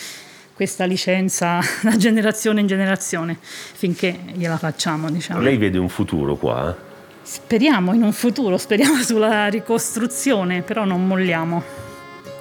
questa 0.59 0.87
licenza 0.87 1.61
da 1.83 1.97
generazione 1.97 2.59
in 2.59 2.67
generazione 2.67 3.39
finché 3.41 4.19
gliela 4.33 4.59
facciamo, 4.59 5.09
diciamo. 5.09 5.41
Lei 5.41 5.57
vede 5.57 5.79
un 5.79 5.89
futuro 5.89 6.35
qua? 6.35 6.77
Speriamo 7.23 7.95
in 7.95 8.03
un 8.03 8.13
futuro, 8.13 8.59
speriamo 8.59 8.97
sulla 9.05 9.47
ricostruzione, 9.47 10.63
però 10.63 10.85
non 10.85 11.07
molliamo. 11.07 11.63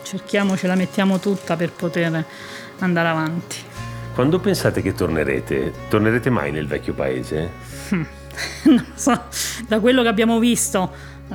cerchiamo, 0.02 0.58
ce 0.58 0.66
la 0.66 0.74
mettiamo 0.74 1.20
tutta 1.20 1.56
per 1.56 1.72
poter 1.74 2.26
andare 2.80 3.08
avanti. 3.08 3.58
Quando 4.16 4.40
pensate 4.40 4.82
che 4.82 4.96
tornerete? 4.96 5.74
Tornerete 5.88 6.32
mai 6.32 6.52
nel 6.52 6.66
vecchio 6.66 6.96
paese? 6.96 7.52
non 7.92 8.86
so, 8.96 9.26
da 9.68 9.80
quello 9.80 10.02
che 10.02 10.08
abbiamo 10.08 10.40
visto 10.40 10.92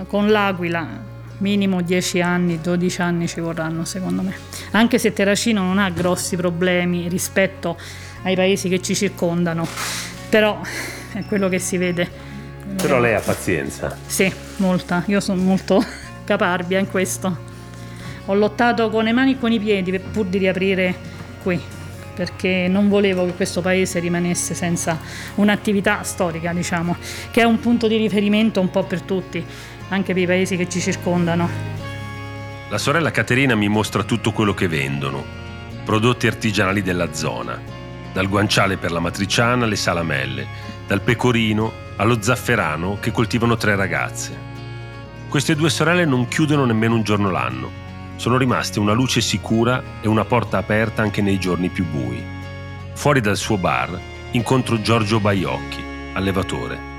con 0.09 0.33
l'Aquila, 0.33 1.12
minimo 1.43 1.83
10 1.83 2.21
anni, 2.23 2.61
12 2.61 3.03
anni 3.03 3.29
ci 3.29 3.41
vorranno 3.41 3.85
secondo 3.85 4.23
me. 4.23 4.35
Anche 4.71 4.99
se 4.99 5.13
Terracino 5.13 5.63
non 5.63 5.79
ha 5.79 5.91
grossi 5.91 6.37
problemi 6.37 7.09
rispetto 7.09 7.77
ai 8.23 8.37
paesi 8.37 8.69
che 8.69 8.81
ci 8.81 8.95
circondano, 8.95 9.67
però 10.31 10.61
è 11.13 11.25
quello 11.27 11.49
che 11.49 11.59
si 11.59 11.77
vede. 11.77 12.09
Però 12.77 12.99
lei 12.99 13.15
ha 13.15 13.21
pazienza. 13.21 13.95
Sì, 14.07 14.33
molta. 14.57 15.03
Io 15.07 15.21
sono 15.21 15.43
molto 15.43 15.85
caparbia 16.25 16.79
in 16.79 16.89
questo. 16.89 17.51
Ho 18.27 18.35
lottato 18.35 18.89
con 18.89 19.05
le 19.05 19.13
mani 19.13 19.33
e 19.33 19.39
con 19.39 19.51
i 19.51 19.59
piedi 19.59 19.99
pur 19.99 20.27
di 20.27 20.39
riaprire 20.39 20.95
qui, 21.43 21.61
perché 22.15 22.69
non 22.69 22.89
volevo 22.89 23.27
che 23.27 23.33
questo 23.33 23.61
paese 23.61 23.99
rimanesse 23.99 24.55
senza 24.55 24.97
un'attività 25.35 26.05
storica, 26.05 26.53
diciamo, 26.53 26.97
che 27.33 27.41
è 27.41 27.45
un 27.45 27.59
punto 27.59 27.89
di 27.89 27.97
riferimento 27.97 28.61
un 28.61 28.71
po' 28.71 28.85
per 28.85 29.03
tutti, 29.03 29.45
anche 29.93 30.15
per 30.15 30.23
i 30.23 30.27
paesi 30.27 30.57
che 30.57 30.69
ci 30.69 30.81
circondano. 30.81 31.49
La 32.69 32.79
sorella 32.79 33.11
Caterina 33.11 33.55
mi 33.55 33.69
mostra 33.69 34.03
tutto 34.03 34.33
quello 34.33 34.55
che 34.55 34.67
vendono, 34.67 35.23
prodotti 35.85 36.27
artigianali 36.27 36.83
della 36.83 37.13
zona, 37.13 37.61
dal 38.13 38.29
guanciale 38.29 38.79
per 38.79 38.91
la 38.91 39.01
matriciana 39.01 39.65
alle 39.65 39.77
salamelle, 39.77 40.47
dal 40.87 41.03
pecorino 41.03 41.73
allo 41.97 42.23
zafferano 42.23 42.97
che 43.01 43.11
coltivano 43.11 43.57
tre 43.57 43.77
ragazze. 43.77 44.51
Queste 45.29 45.55
due 45.55 45.69
sorelle 45.69 46.07
non 46.07 46.29
chiudono 46.29 46.65
nemmeno 46.65 46.95
un 46.95 47.03
giorno 47.03 47.31
l'anno. 47.31 47.81
Sono 48.17 48.37
rimaste 48.39 48.79
una 48.79 48.93
luce 48.93 49.21
sicura 49.21 49.83
e 50.01 50.09
una 50.09 50.25
porta 50.25 50.59
aperta 50.59 51.03
anche 51.03 51.21
nei 51.21 51.39
giorni 51.39 51.69
più 51.69 51.85
bui. 51.85 52.23
Fuori 52.95 53.21
dal 53.21 53.37
suo 53.37 53.59
bar 53.59 53.99
incontro 54.33 54.81
Giorgio 54.81 55.21
Baiocchi, 55.21 55.83
allevatore. 56.15 56.92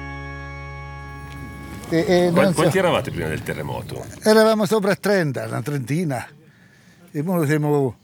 E, 1.93 2.05
e 2.07 2.31
so- 2.33 2.53
Quanti 2.53 2.77
eravate 2.79 3.11
prima 3.11 3.27
del 3.27 3.43
terremoto? 3.43 4.03
Eravamo 4.23 4.65
sopra 4.65 4.95
30, 4.95 5.45
una 5.45 5.61
trentina. 5.61 6.27
E 7.11 7.23
ora 7.23 7.45
siamo 7.45 7.95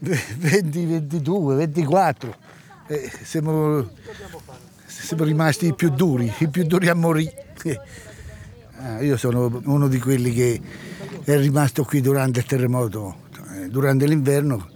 20, 0.00 0.84
22, 0.84 1.54
24. 1.54 2.36
E 2.88 3.10
siamo, 3.22 3.88
siamo 4.84 5.24
rimasti 5.24 5.68
i 5.68 5.72
più 5.74 5.88
duri, 5.88 6.30
i 6.40 6.48
più 6.48 6.64
duri 6.64 6.88
a 6.90 6.94
morire. 6.94 7.46
Ah, 8.80 9.00
Io 9.02 9.16
sono 9.16 9.60
uno 9.64 9.88
di 9.88 9.98
quelli 9.98 10.34
che 10.34 10.60
è 11.24 11.36
rimasto 11.38 11.84
qui 11.84 12.02
durante 12.02 12.40
il 12.40 12.44
terremoto, 12.44 13.28
eh, 13.54 13.68
durante 13.68 14.06
l'inverno, 14.06 14.68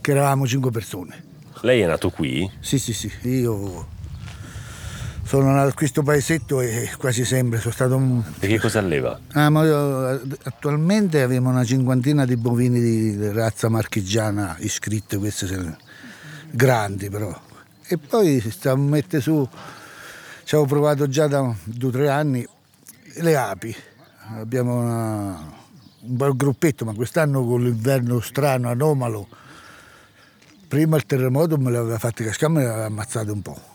che 0.00 0.10
eravamo 0.12 0.46
cinque 0.46 0.70
persone. 0.70 1.22
Lei 1.60 1.82
è 1.82 1.86
nato 1.86 2.08
qui? 2.08 2.50
Sì, 2.60 2.78
sì, 2.78 2.94
sì, 2.94 3.12
io 3.22 3.86
sono 5.24 5.52
nato 5.52 5.68
in 5.68 5.74
questo 5.74 6.02
paesetto 6.02 6.60
e 6.60 6.90
quasi 6.98 7.24
sempre 7.24 7.58
sono 7.58 7.72
stato 7.72 7.96
un, 7.96 8.22
E 8.40 8.46
che 8.46 8.58
cosa 8.58 8.78
alleva? 8.78 9.18
Ah, 9.32 9.48
io, 9.48 10.20
attualmente 10.44 11.22
abbiamo 11.22 11.50
una 11.50 11.64
cinquantina 11.64 12.24
di 12.24 12.36
bovini 12.36 12.80
di, 12.80 13.30
razza 13.32 13.68
marchigiana 13.68 14.56
iscritti, 14.60 15.16
questi 15.16 15.46
sono 15.46 15.76
grandi 16.50 17.08
però. 17.08 17.36
E 17.86 17.98
poi 17.98 18.40
si 18.40 18.50
sta 18.50 18.72
a 18.72 18.76
mettere 18.76 19.22
su, 19.22 19.46
ci 20.44 20.54
avevo 20.54 20.68
provato 20.68 21.08
già 21.08 21.26
da 21.26 21.54
due 21.64 21.88
o 21.88 21.92
tre 21.92 22.08
anni, 22.08 22.46
le 23.16 23.36
api. 23.36 23.74
Abbiamo 24.38 24.80
una- 24.80 25.52
un 26.06 26.16
bel 26.16 26.36
gruppetto, 26.36 26.84
ma 26.84 26.92
quest'anno 26.94 27.44
con 27.44 27.62
l'inverno 27.62 28.20
strano, 28.20 28.68
anomalo, 28.68 29.26
prima 30.68 30.96
il 30.96 31.06
terremoto 31.06 31.56
me 31.56 31.70
l'aveva 31.70 31.98
fatto 31.98 32.22
cascare, 32.24 32.52
me 32.52 32.62
l'aveva 32.62 32.84
ammazzato 32.86 33.32
un 33.32 33.42
po'. 33.42 33.72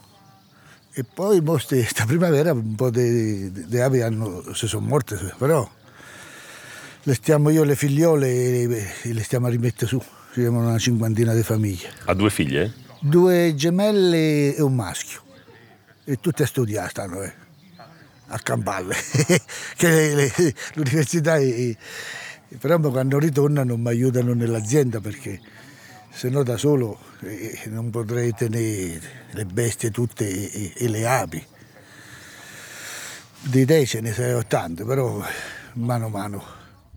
E 0.94 1.04
poi 1.04 1.40
mo 1.42 1.58
ste- 1.58 1.86
sta 1.88 2.06
primavera 2.06 2.52
un 2.52 2.76
po' 2.76 2.90
di, 2.90 3.52
di- 3.52 3.80
api 3.80 4.02
hanno- 4.02 4.54
si 4.54 4.68
sono 4.68 4.86
morte, 4.86 5.18
però 5.38 5.70
le 7.04 7.14
stiamo 7.14 7.50
io 7.50 7.64
le 7.64 7.76
figliole 7.76 8.28
e, 8.30 8.88
e 9.04 9.14
le 9.14 9.24
stiamo 9.24 9.48
a 9.48 9.50
rimettere 9.50 9.88
su. 9.88 10.02
Siamo 10.34 10.60
una 10.60 10.78
cinquantina 10.78 11.34
di 11.34 11.42
famiglie. 11.44 11.90
Ha 12.06 12.14
due 12.14 12.30
figlie? 12.30 12.74
Due 13.00 13.54
gemelle 13.56 14.56
e 14.56 14.62
un 14.62 14.76
maschio. 14.76 15.22
E 16.04 16.20
tutte 16.20 16.44
a 16.44 16.46
studiare 16.46 16.90
stanno, 16.90 17.22
eh, 17.24 17.34
a 18.28 18.40
Campalle. 18.40 18.96
che 19.76 19.88
le- 19.90 20.34
le- 20.36 20.54
l'università 20.76 21.38
è, 21.38 21.76
però 22.60 22.80
quando 22.80 23.18
ritornano 23.20 23.78
mi 23.78 23.88
aiutano 23.88 24.34
nell'azienda 24.34 25.00
perché 25.00 25.40
se 26.20 26.28
no 26.28 26.44
da 26.44 26.58
solo 26.58 27.00
eh, 27.22 27.62
non 27.68 27.92
potrei 27.92 28.34
tenere 28.34 29.00
le 29.32 29.46
bestie 29.46 29.90
tutte 29.90 30.28
e, 30.28 30.74
e- 30.76 30.90
le 30.90 31.08
api. 31.08 31.42
Di 33.44 33.62
idee 33.62 33.86
ce 33.86 34.02
ne 34.02 34.12
sarebbero 34.12 34.46
tante, 34.46 34.84
però 34.84 35.24
mano 35.76 36.06
a 36.08 36.10
mano. 36.10 36.44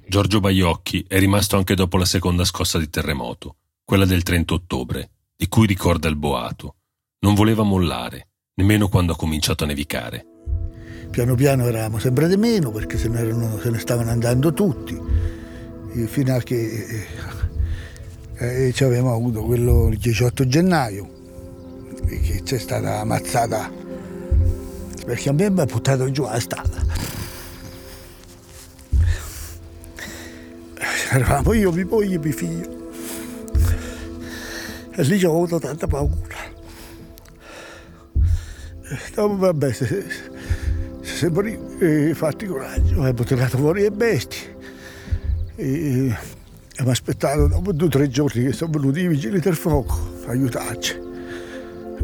Giorgio 0.04 0.40
Baiocchi 0.40 1.04
è 1.06 1.20
rimasto 1.20 1.56
anche 1.56 1.76
dopo 1.76 1.98
la 1.98 2.04
seconda 2.04 2.44
scossa 2.44 2.80
di 2.80 2.90
terremoto, 2.90 3.58
quella 3.84 4.06
del 4.06 4.24
30 4.24 4.54
ottobre, 4.54 5.10
di 5.36 5.46
cui 5.46 5.68
ricorda 5.68 6.08
il 6.08 6.16
boato. 6.16 6.74
Non 7.20 7.34
voleva 7.34 7.62
mollare, 7.62 8.30
nemmeno 8.54 8.88
quando 8.88 9.12
ha 9.12 9.16
cominciato 9.16 9.62
a 9.62 9.68
nevicare. 9.68 10.26
Piano 11.12 11.36
piano 11.36 11.68
eravamo 11.68 12.00
sempre 12.00 12.26
di 12.26 12.36
meno 12.36 12.72
perché 12.72 12.98
se 12.98 13.06
ne, 13.06 13.20
erano- 13.20 13.60
se 13.60 13.70
ne 13.70 13.78
stavano 13.78 14.10
andando 14.10 14.52
tutti, 14.52 15.00
fino 16.08 16.34
a 16.34 16.40
che 16.40 17.06
eh, 18.42 18.66
eh, 18.66 18.72
ci 18.72 18.82
avevamo 18.82 19.14
avuto 19.14 19.42
quello 19.44 19.86
il 19.86 19.98
18 19.98 20.46
gennaio, 20.48 21.08
e 22.06 22.20
che 22.20 22.42
c'è 22.42 22.58
stata 22.58 22.98
ammazzata 22.98 23.70
perché 25.06 25.28
a 25.28 25.32
me 25.32 25.48
mi 25.50 25.60
ha 25.60 25.64
buttato 25.64 26.10
giù 26.10 26.24
la 26.24 26.40
stalla. 26.40 26.90
Eravamo 31.10 31.52
io, 31.52 31.70
mia 31.70 31.86
moglie 31.86 32.14
e 32.14 32.18
mio 32.18 32.32
figlio. 32.32 32.90
E 34.94 35.02
lì 35.04 35.18
ci 35.18 35.24
ho 35.26 35.30
avuto 35.30 35.58
tanta 35.58 35.86
paura. 35.86 36.36
Eh, 38.14 38.98
Dopo 39.14 39.36
vabbè, 39.36 39.72
se, 39.72 39.86
se, 39.86 40.04
se 41.02 41.14
sempre 41.14 41.58
eh, 41.78 42.14
fatti 42.14 42.46
coraggio, 42.46 43.02
abbiamo 43.02 43.24
tirato 43.24 43.58
fuori 43.58 43.82
le 43.82 43.90
bestie. 43.90 44.56
E, 45.56 46.08
e 46.08 46.16
mi 46.84 46.90
aspettato 46.90 47.46
dopo 47.46 47.72
due 47.72 47.86
o 47.86 47.90
tre 47.90 48.08
giorni 48.08 48.44
che 48.44 48.52
sono 48.52 48.72
venuti 48.72 49.00
i 49.00 49.08
vigili 49.08 49.38
del 49.40 49.56
fuoco 49.56 50.22
a 50.26 50.30
aiutarci. 50.30 51.00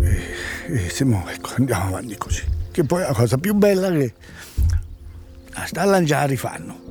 E, 0.01 0.23
e 0.67 0.89
siamo, 0.91 1.25
ecco, 1.29 1.51
andiamo 1.57 1.87
avanti 1.87 2.17
così. 2.17 2.43
Che 2.71 2.85
poi 2.85 3.03
la 3.03 3.13
cosa 3.13 3.39
più 3.39 3.55
bella 3.55 3.91
che 3.91 4.15
a 5.55 5.67
stalla 5.67 6.03
già 6.03 6.25
rifanno. 6.25 6.87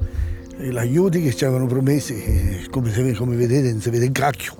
E 0.58 0.72
l'aiuti 0.72 1.22
che 1.22 1.34
ci 1.36 1.46
avevano 1.46 1.68
promesso, 1.68 2.14
come, 2.70 2.92
se- 2.92 3.14
come 3.14 3.36
vedete, 3.36 3.72
non 3.72 3.82
si 3.82 3.90
vede 3.90 4.08
un 4.08 4.12
cacchio. 4.12 4.56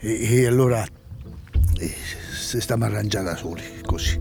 E, 0.00 0.40
e 0.40 0.46
allora 0.46 0.84
eh, 1.78 1.94
se 2.38 2.60
stiamo 2.60 2.84
arrangiando 2.84 3.30
da 3.30 3.36
soli, 3.36 3.62
così, 3.84 4.20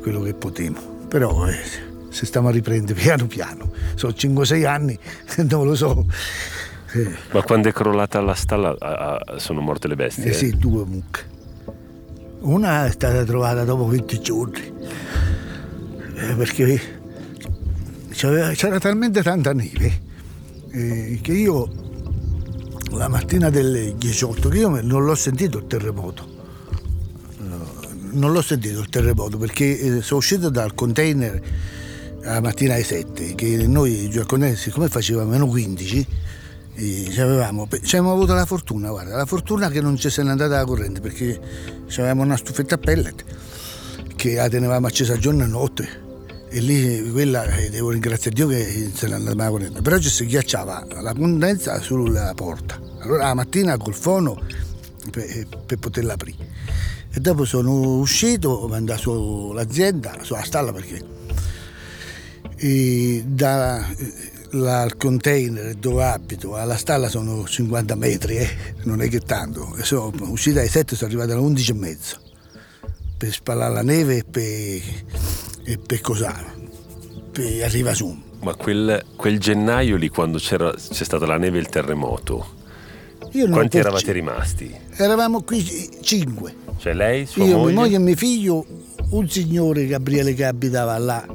quello 0.00 0.20
che 0.20 0.34
potremo. 0.34 0.78
Però 1.08 1.48
eh, 1.48 1.58
se 2.10 2.26
stiamo 2.26 2.48
a 2.48 2.50
riprendere 2.50 2.98
piano 2.98 3.26
piano, 3.26 3.72
sono 3.94 4.12
5-6 4.12 4.66
anni, 4.66 4.98
non 5.48 5.66
lo 5.66 5.74
so. 5.74 6.06
Ma 7.32 7.42
quando 7.42 7.68
è 7.68 7.72
crollata 7.72 8.20
la 8.20 8.34
stalla 8.34 8.74
ah, 8.78 9.16
ah, 9.16 9.38
sono 9.38 9.60
morte 9.60 9.88
le 9.88 9.96
bestie? 9.96 10.30
eh 10.30 10.32
sì, 10.32 10.56
due 10.56 10.84
mucche. 10.84 11.34
Una 12.40 12.86
è 12.86 12.90
stata 12.90 13.24
trovata 13.24 13.64
dopo 13.64 13.86
20 13.86 14.20
giorni, 14.20 14.72
eh, 16.14 16.34
perché 16.34 16.80
c'era 18.10 18.78
talmente 18.78 19.22
tanta 19.22 19.52
neve 19.52 20.00
eh, 20.70 21.18
che 21.22 21.32
io 21.32 21.68
la 22.90 23.08
mattina 23.08 23.50
del 23.50 23.94
18, 23.96 24.48
che 24.48 24.58
io 24.58 24.80
non 24.80 25.04
l'ho 25.04 25.14
sentito 25.14 25.58
il 25.58 25.66
terremoto, 25.66 26.34
non 28.12 28.32
l'ho 28.32 28.42
sentito 28.42 28.80
il 28.80 28.88
terremoto 28.88 29.36
perché 29.38 29.78
eh, 29.78 30.02
sono 30.02 30.18
uscito 30.18 30.48
dal 30.48 30.74
container 30.74 31.40
la 32.20 32.40
mattina 32.40 32.74
alle 32.74 32.82
7, 32.82 33.34
che 33.34 33.66
noi 33.66 34.08
giù 34.10 34.20
al 34.20 34.26
container, 34.26 34.56
siccome 34.56 34.88
faceva 34.88 35.24
meno 35.24 35.46
15, 35.46 35.98
eh, 35.98 36.06
ci 36.06 36.06
ci 36.76 37.20
avevamo 37.20 37.66
avuto 38.12 38.34
la 38.34 38.44
fortuna, 38.44 38.90
guarda, 38.90 39.16
la 39.16 39.24
fortuna 39.24 39.70
che 39.70 39.80
non 39.80 39.96
ci 39.96 40.10
se 40.10 40.22
n'è 40.22 40.30
andata 40.30 40.56
la 40.56 40.64
corrente 40.64 41.00
perché 41.00 41.40
avevamo 41.96 42.22
una 42.22 42.36
stufetta 42.36 42.74
a 42.74 42.78
pellet 42.78 43.24
che 44.14 44.34
la 44.34 44.48
tenevamo 44.48 44.86
accesa 44.86 45.16
giorno 45.16 45.44
e 45.44 45.46
notte 45.46 46.04
e 46.48 46.60
lì 46.60 47.10
quella 47.10 47.44
eh, 47.44 47.70
devo 47.70 47.90
ringraziare 47.90 48.36
Dio 48.36 48.46
che 48.46 48.90
se 48.94 49.06
n'è 49.08 49.14
andata 49.14 49.36
la 49.36 49.48
corrente, 49.48 49.80
però 49.80 49.98
ci 49.98 50.10
si 50.10 50.26
ghiacciava 50.26 50.86
la 51.00 51.14
condensa 51.14 51.80
sulla 51.80 52.32
porta. 52.34 52.78
Allora 53.00 53.26
la 53.26 53.34
mattina 53.34 53.76
col 53.78 53.94
fono 53.94 54.40
per, 55.10 55.46
per 55.66 55.78
poterla 55.78 56.12
aprire. 56.12 56.54
E 57.12 57.20
dopo 57.20 57.44
sono 57.44 57.98
uscito, 57.98 58.60
sono 58.60 58.74
andato 58.74 59.00
sull'azienda, 59.00 60.18
sulla 60.22 60.44
stalla 60.44 60.72
perché 60.72 61.14
e 62.56 63.22
da, 63.26 63.86
la, 64.50 64.84
il 64.84 64.96
container 64.96 65.74
dove 65.74 66.04
abito 66.04 66.56
alla 66.56 66.76
stalla 66.76 67.08
sono 67.08 67.46
50 67.46 67.94
metri, 67.94 68.36
eh? 68.36 68.48
non 68.84 69.00
è 69.02 69.08
che 69.08 69.20
tanto. 69.20 69.74
E 69.76 69.84
sono 69.84 70.12
uscita 70.30 70.60
alle 70.60 70.68
7 70.68 70.94
sono 70.94 71.08
arrivata 71.08 71.32
alle 71.32 71.42
11 71.42 71.70
e 71.70 71.74
mezzo 71.74 72.20
per 73.16 73.32
spallare 73.32 73.72
la 73.72 73.82
neve 73.82 74.18
e 74.18 74.24
per, 74.24 74.82
e 75.64 75.78
per 75.78 76.00
cos'ha, 76.00 76.34
per 77.32 77.62
arrivare 77.64 77.94
su. 77.94 78.24
Ma 78.42 78.54
quel, 78.54 79.04
quel 79.16 79.38
gennaio 79.38 79.96
lì 79.96 80.08
quando 80.08 80.38
c'era, 80.38 80.72
c'è 80.72 81.04
stata 81.04 81.26
la 81.26 81.38
neve 81.38 81.56
e 81.56 81.60
il 81.60 81.68
terremoto, 81.68 82.46
quanti 83.50 83.78
eravate 83.78 84.04
perci- 84.04 84.12
rimasti? 84.12 84.74
Eravamo 84.96 85.42
qui 85.42 85.90
cinque. 86.02 86.54
Cioè 86.76 86.92
lei, 86.92 87.26
sua 87.26 87.44
Io, 87.44 87.56
moglie? 87.56 87.72
mia 87.72 87.80
moglie 87.80 87.96
e 87.96 87.98
mio 88.00 88.16
figlio, 88.16 88.66
un 89.10 89.28
signore 89.28 89.86
Gabriele 89.86 90.34
che 90.34 90.44
abitava 90.44 90.96
là 90.98 91.26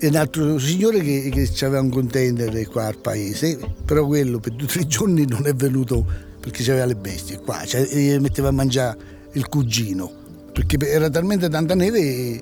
un 0.00 0.14
altro 0.14 0.58
signore 0.58 1.00
che, 1.00 1.28
che 1.30 1.64
aveva 1.64 1.80
un 1.80 1.90
container 1.90 2.68
qua 2.68 2.86
al 2.86 2.98
paese, 2.98 3.58
però 3.84 4.06
quello 4.06 4.38
per 4.38 4.52
due 4.52 4.66
o 4.66 4.70
tre 4.70 4.86
giorni 4.86 5.26
non 5.26 5.46
è 5.46 5.54
venuto 5.54 6.04
perché 6.40 6.62
c'aveva 6.62 6.84
le 6.84 6.94
bestie 6.94 7.38
qua, 7.40 7.64
cioè, 7.64 8.18
metteva 8.20 8.48
a 8.48 8.52
mangiare 8.52 8.96
il 9.32 9.48
cugino, 9.48 10.10
perché 10.52 10.76
era 10.88 11.10
talmente 11.10 11.48
tanta 11.48 11.74
neve 11.74 12.40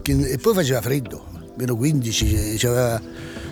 che- 0.00 0.28
e 0.30 0.38
poi 0.38 0.54
faceva 0.54 0.80
freddo, 0.80 1.24
meno 1.56 1.76
15, 1.76 2.56
ci 2.56 2.66
aveva 2.66 3.00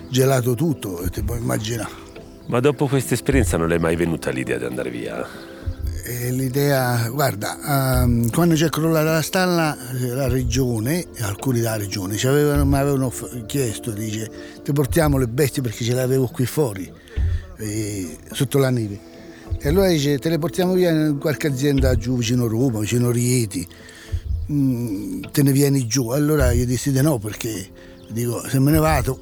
gelato 0.09 0.55
tutto, 0.55 1.07
ti 1.11 1.21
puoi 1.21 1.39
immaginare. 1.39 2.09
Ma 2.47 2.59
dopo 2.59 2.87
questa 2.87 3.13
esperienza 3.13 3.57
non 3.57 3.71
è 3.71 3.77
mai 3.77 3.95
venuta 3.95 4.29
l'idea 4.31 4.57
di 4.57 4.65
andare 4.65 4.89
via? 4.89 5.25
E 6.03 6.31
l'idea, 6.31 7.09
guarda, 7.09 8.01
ehm, 8.03 8.31
quando 8.31 8.55
c'è 8.55 8.69
crollata 8.69 9.11
la 9.11 9.21
stalla, 9.21 9.77
eh, 9.91 10.07
la 10.07 10.27
regione, 10.27 11.05
alcuni 11.19 11.59
della 11.59 11.77
regione, 11.77 12.17
avevano, 12.23 12.65
mi 12.65 12.77
avevano 12.77 13.09
f- 13.09 13.45
chiesto, 13.45 13.91
dice, 13.91 14.29
ti 14.63 14.71
portiamo 14.73 15.17
le 15.17 15.27
bestie 15.27 15.61
perché 15.61 15.83
ce 15.83 15.93
le 15.93 16.01
avevo 16.01 16.27
qui 16.27 16.45
fuori, 16.45 16.91
eh, 17.57 18.17
sotto 18.31 18.57
la 18.57 18.71
neve. 18.71 18.99
E 19.59 19.67
allora 19.67 19.89
dice, 19.89 20.17
te 20.17 20.29
le 20.29 20.39
portiamo 20.39 20.73
via 20.73 20.89
in 20.89 21.17
qualche 21.19 21.47
azienda 21.47 21.95
giù 21.95 22.17
vicino 22.17 22.47
Roma, 22.47 22.79
vicino 22.79 23.11
Rieti, 23.11 23.67
Mm, 24.51 25.21
te 25.31 25.43
ne 25.43 25.51
vieni 25.53 25.87
giù. 25.87 26.09
Allora 26.09 26.51
io 26.51 26.65
dissi 26.65 26.91
di 26.91 27.01
no 27.01 27.17
perché 27.19 27.69
dico, 28.09 28.45
se 28.49 28.59
me 28.59 28.71
ne 28.71 28.79
vado 28.79 29.19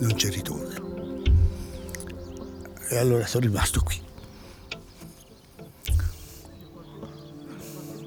non 0.00 0.14
c'è 0.14 0.28
ritorno. 0.28 1.24
E 2.88 2.96
allora 2.98 3.26
sono 3.26 3.46
rimasto 3.46 3.80
qui. 3.82 3.96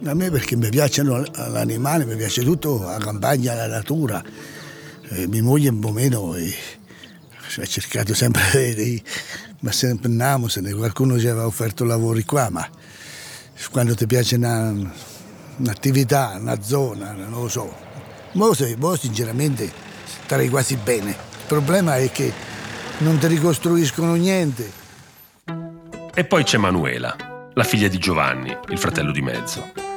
A 0.06 0.14
me 0.14 0.32
perché 0.32 0.56
mi 0.56 0.70
piacciono 0.70 1.24
l'animale, 1.36 2.06
mi 2.06 2.16
piace 2.16 2.42
tutto, 2.44 2.82
la 2.82 2.98
campagna, 2.98 3.54
la 3.54 3.68
natura. 3.68 4.24
Eh, 5.10 5.28
mia 5.28 5.44
moglie 5.44 5.70
un 5.70 5.80
po' 5.80 5.92
meno 5.92 6.36
e 6.36 6.54
ha 7.58 7.66
cercato 7.66 8.14
sempre 8.14 8.74
di... 8.76 9.02
Ma 9.62 9.74
se 9.74 9.88
ne 9.88 9.98
penniamo, 10.00 10.48
se 10.48 10.62
ne 10.62 10.74
qualcuno 10.74 11.20
ci 11.20 11.28
aveva 11.28 11.46
offerto 11.46 11.84
lavori 11.84 12.24
qua, 12.24 12.50
ma 12.50 12.68
quando 13.72 13.94
ti 13.94 14.08
piace 14.08 14.36
una, 14.36 14.74
un'attività, 15.58 16.38
una 16.40 16.62
zona, 16.62 17.12
non 17.12 17.42
lo 17.42 17.50
so. 17.50 17.76
Mo 18.34 18.54
sinceramente 18.96 19.70
starei 20.24 20.48
quasi 20.48 20.78
bene. 20.78 21.10
Il 21.10 21.46
problema 21.48 21.98
è 21.98 22.10
che 22.10 22.32
non 23.00 23.18
ti 23.18 23.28
ricostruiscono 23.28 24.14
niente. 24.14 24.72
E 26.14 26.24
poi 26.24 26.44
c'è 26.44 26.58
Manuela, 26.58 27.52
la 27.54 27.64
figlia 27.64 27.90
di 27.90 27.98
Giovanni, 27.98 28.56
il 28.70 28.78
fratello 28.78 29.12
di 29.12 29.22
mezzo. 29.22 29.89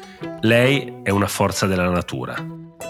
Lei 0.45 0.93
è 1.05 1.11
una 1.11 1.29
forza 1.29 1.67
della 1.67 1.89
natura. 1.89 2.35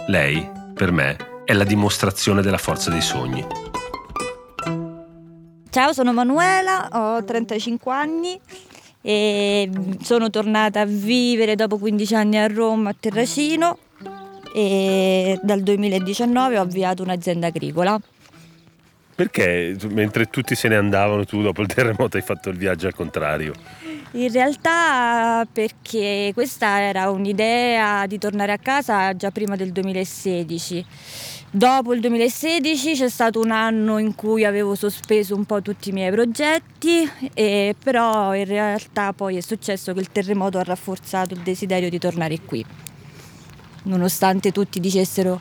Lei, 0.06 0.50
per 0.72 0.90
me, 0.90 1.16
è 1.44 1.52
la 1.52 1.64
dimostrazione 1.64 2.40
della 2.40 2.56
forza 2.56 2.88
dei 2.88 3.02
sogni. 3.02 3.44
Ciao, 5.68 5.92
sono 5.92 6.14
Manuela, 6.14 6.88
ho 6.90 7.22
35 7.22 7.92
anni 7.92 8.40
e 9.02 9.70
sono 10.00 10.30
tornata 10.30 10.80
a 10.80 10.86
vivere 10.86 11.54
dopo 11.54 11.76
15 11.76 12.14
anni 12.14 12.38
a 12.38 12.46
Roma, 12.46 12.90
a 12.90 12.96
Terracino 12.98 13.76
e 14.54 15.38
dal 15.42 15.60
2019 15.60 16.58
ho 16.58 16.62
avviato 16.62 17.02
un'azienda 17.02 17.48
agricola. 17.48 18.00
Perché 19.14 19.77
mentre 19.90 20.27
tutti 20.27 20.55
se 20.55 20.68
ne 20.68 20.77
andavano, 20.77 21.25
tu 21.25 21.42
dopo 21.42 21.61
il 21.62 21.68
terremoto 21.68 22.16
hai 22.16 22.22
fatto 22.22 22.48
il 22.48 22.57
viaggio 22.57 22.87
al 22.87 22.94
contrario? 22.94 23.53
In 24.12 24.31
realtà 24.31 25.46
perché 25.51 26.33
questa 26.35 26.81
era 26.81 27.11
un'idea 27.11 28.07
di 28.07 28.18
tornare 28.18 28.53
a 28.53 28.59
casa 28.59 29.14
già 29.14 29.31
prima 29.31 29.57
del 29.57 29.72
2016. 29.72 30.85
Dopo 31.51 31.92
il 31.92 32.01
2016 32.01 32.94
c'è 32.94 33.09
stato 33.09 33.38
un 33.40 33.51
anno 33.51 33.98
in 33.98 34.14
cui 34.14 34.44
avevo 34.44 34.75
sospeso 34.75 35.35
un 35.35 35.44
po' 35.44 35.61
tutti 35.61 35.90
i 35.90 35.92
miei 35.92 36.11
progetti, 36.11 37.09
però 37.83 38.35
in 38.35 38.46
realtà 38.46 39.12
poi 39.12 39.37
è 39.37 39.40
successo 39.40 39.92
che 39.92 40.01
il 40.01 40.11
terremoto 40.11 40.59
ha 40.59 40.62
rafforzato 40.62 41.35
il 41.35 41.40
desiderio 41.40 41.90
di 41.90 41.98
tornare 41.98 42.40
qui. 42.40 42.64
Nonostante 43.85 44.53
tutti 44.53 44.81
dicessero 44.81 45.40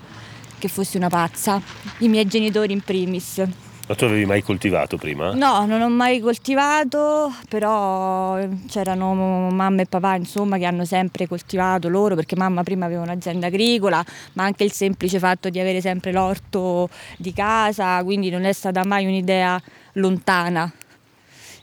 che 0.61 0.67
fossi 0.67 0.95
una 0.95 1.09
pazza, 1.09 1.59
i 1.97 2.07
miei 2.07 2.27
genitori 2.27 2.71
in 2.71 2.81
primis. 2.81 3.43
Ma 3.87 3.95
tu 3.95 4.05
avevi 4.05 4.25
mai 4.25 4.43
coltivato 4.43 4.95
prima? 4.97 5.33
No, 5.33 5.65
non 5.65 5.81
ho 5.81 5.89
mai 5.89 6.19
coltivato, 6.19 7.33
però 7.49 8.37
c'erano 8.67 9.49
mamma 9.49 9.81
e 9.81 9.85
papà 9.87 10.15
insomma 10.15 10.57
che 10.59 10.65
hanno 10.65 10.85
sempre 10.85 11.27
coltivato 11.27 11.89
loro 11.89 12.15
perché 12.15 12.35
mamma 12.35 12.63
prima 12.63 12.85
aveva 12.85 13.01
un'azienda 13.01 13.47
agricola, 13.47 14.05
ma 14.33 14.43
anche 14.43 14.63
il 14.63 14.71
semplice 14.71 15.17
fatto 15.17 15.49
di 15.49 15.59
avere 15.59 15.81
sempre 15.81 16.11
l'orto 16.11 16.89
di 17.17 17.33
casa, 17.33 18.01
quindi 18.03 18.29
non 18.29 18.45
è 18.45 18.53
stata 18.53 18.85
mai 18.85 19.05
un'idea 19.05 19.59
lontana. 19.93 20.71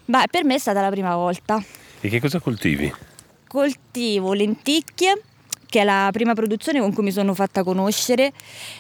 Ma 0.07 0.25
per 0.29 0.45
me 0.45 0.57
è 0.57 0.59
stata 0.59 0.83
la 0.83 0.91
prima 0.91 1.15
volta. 1.15 1.63
E 2.01 2.09
che 2.09 2.21
cosa 2.21 2.41
coltivi? 2.41 2.93
Coltivo 3.47 4.35
lenticchie, 4.35 5.23
che 5.69 5.81
è 5.81 5.85
la 5.85 6.09
prima 6.13 6.35
produzione 6.35 6.81
con 6.81 6.93
cui 6.93 7.05
mi 7.05 7.13
sono 7.13 7.35
fatta 7.35 7.63
conoscere 7.63 8.33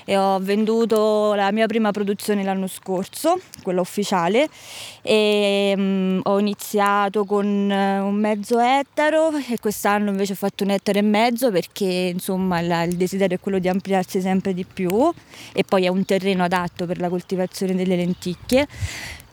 e 0.05 0.16
ho 0.16 0.38
venduto 0.38 1.35
la 1.35 1.53
mia 1.53 1.66
prima 1.66 1.90
produzione 1.90 2.42
l'anno 2.42 2.66
scorso, 2.66 3.38
quella 3.62 3.81
ufficiale, 3.81 4.48
e 5.03 5.74
mm, 5.77 6.20
ho 6.24 6.38
iniziato 6.38 7.24
con 7.24 7.70
eh, 7.70 7.98
un 8.01 8.14
mezzo 8.14 8.59
ettaro 8.59 9.31
e 9.37 9.59
quest'anno 9.61 10.11
invece 10.11 10.33
ho 10.33 10.37
fatto 10.37 10.64
un 10.64 10.70
ettaro 10.70 10.98
e 10.98 11.03
mezzo 11.03 11.51
perché 11.51 11.85
insomma 11.85 12.61
la- 12.61 12.83
il 12.85 12.96
desiderio 12.96 13.37
è 13.37 13.40
quello 13.40 13.59
di 13.59 13.68
ampliarsi 13.68 14.20
sempre 14.20 14.55
di 14.55 14.64
più 14.64 15.12
e 15.53 15.64
poi 15.64 15.85
è 15.85 15.88
un 15.88 16.05
terreno 16.05 16.44
adatto 16.44 16.87
per 16.87 16.98
la 17.01 17.09
coltivazione 17.09 17.74
delle 17.74 17.96
lenticchie. 17.96 18.66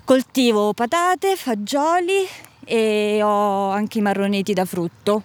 Coltivo 0.03 0.73
patate, 0.73 1.35
fagioli 1.35 2.27
e 2.65 3.21
ho 3.23 3.69
anche 3.69 3.99
i 3.99 4.01
marroneti 4.01 4.53
da 4.53 4.65
frutto 4.65 5.23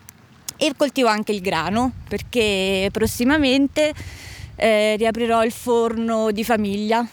e 0.61 0.75
coltivo 0.77 1.09
anche 1.09 1.33
il 1.33 1.41
grano 1.41 1.93
perché 2.07 2.91
prossimamente 2.93 3.95
eh, 4.57 4.95
riaprirò 4.97 5.43
il 5.43 5.53
forno 5.53 6.31
di 6.31 6.45
famiglia. 6.45 7.07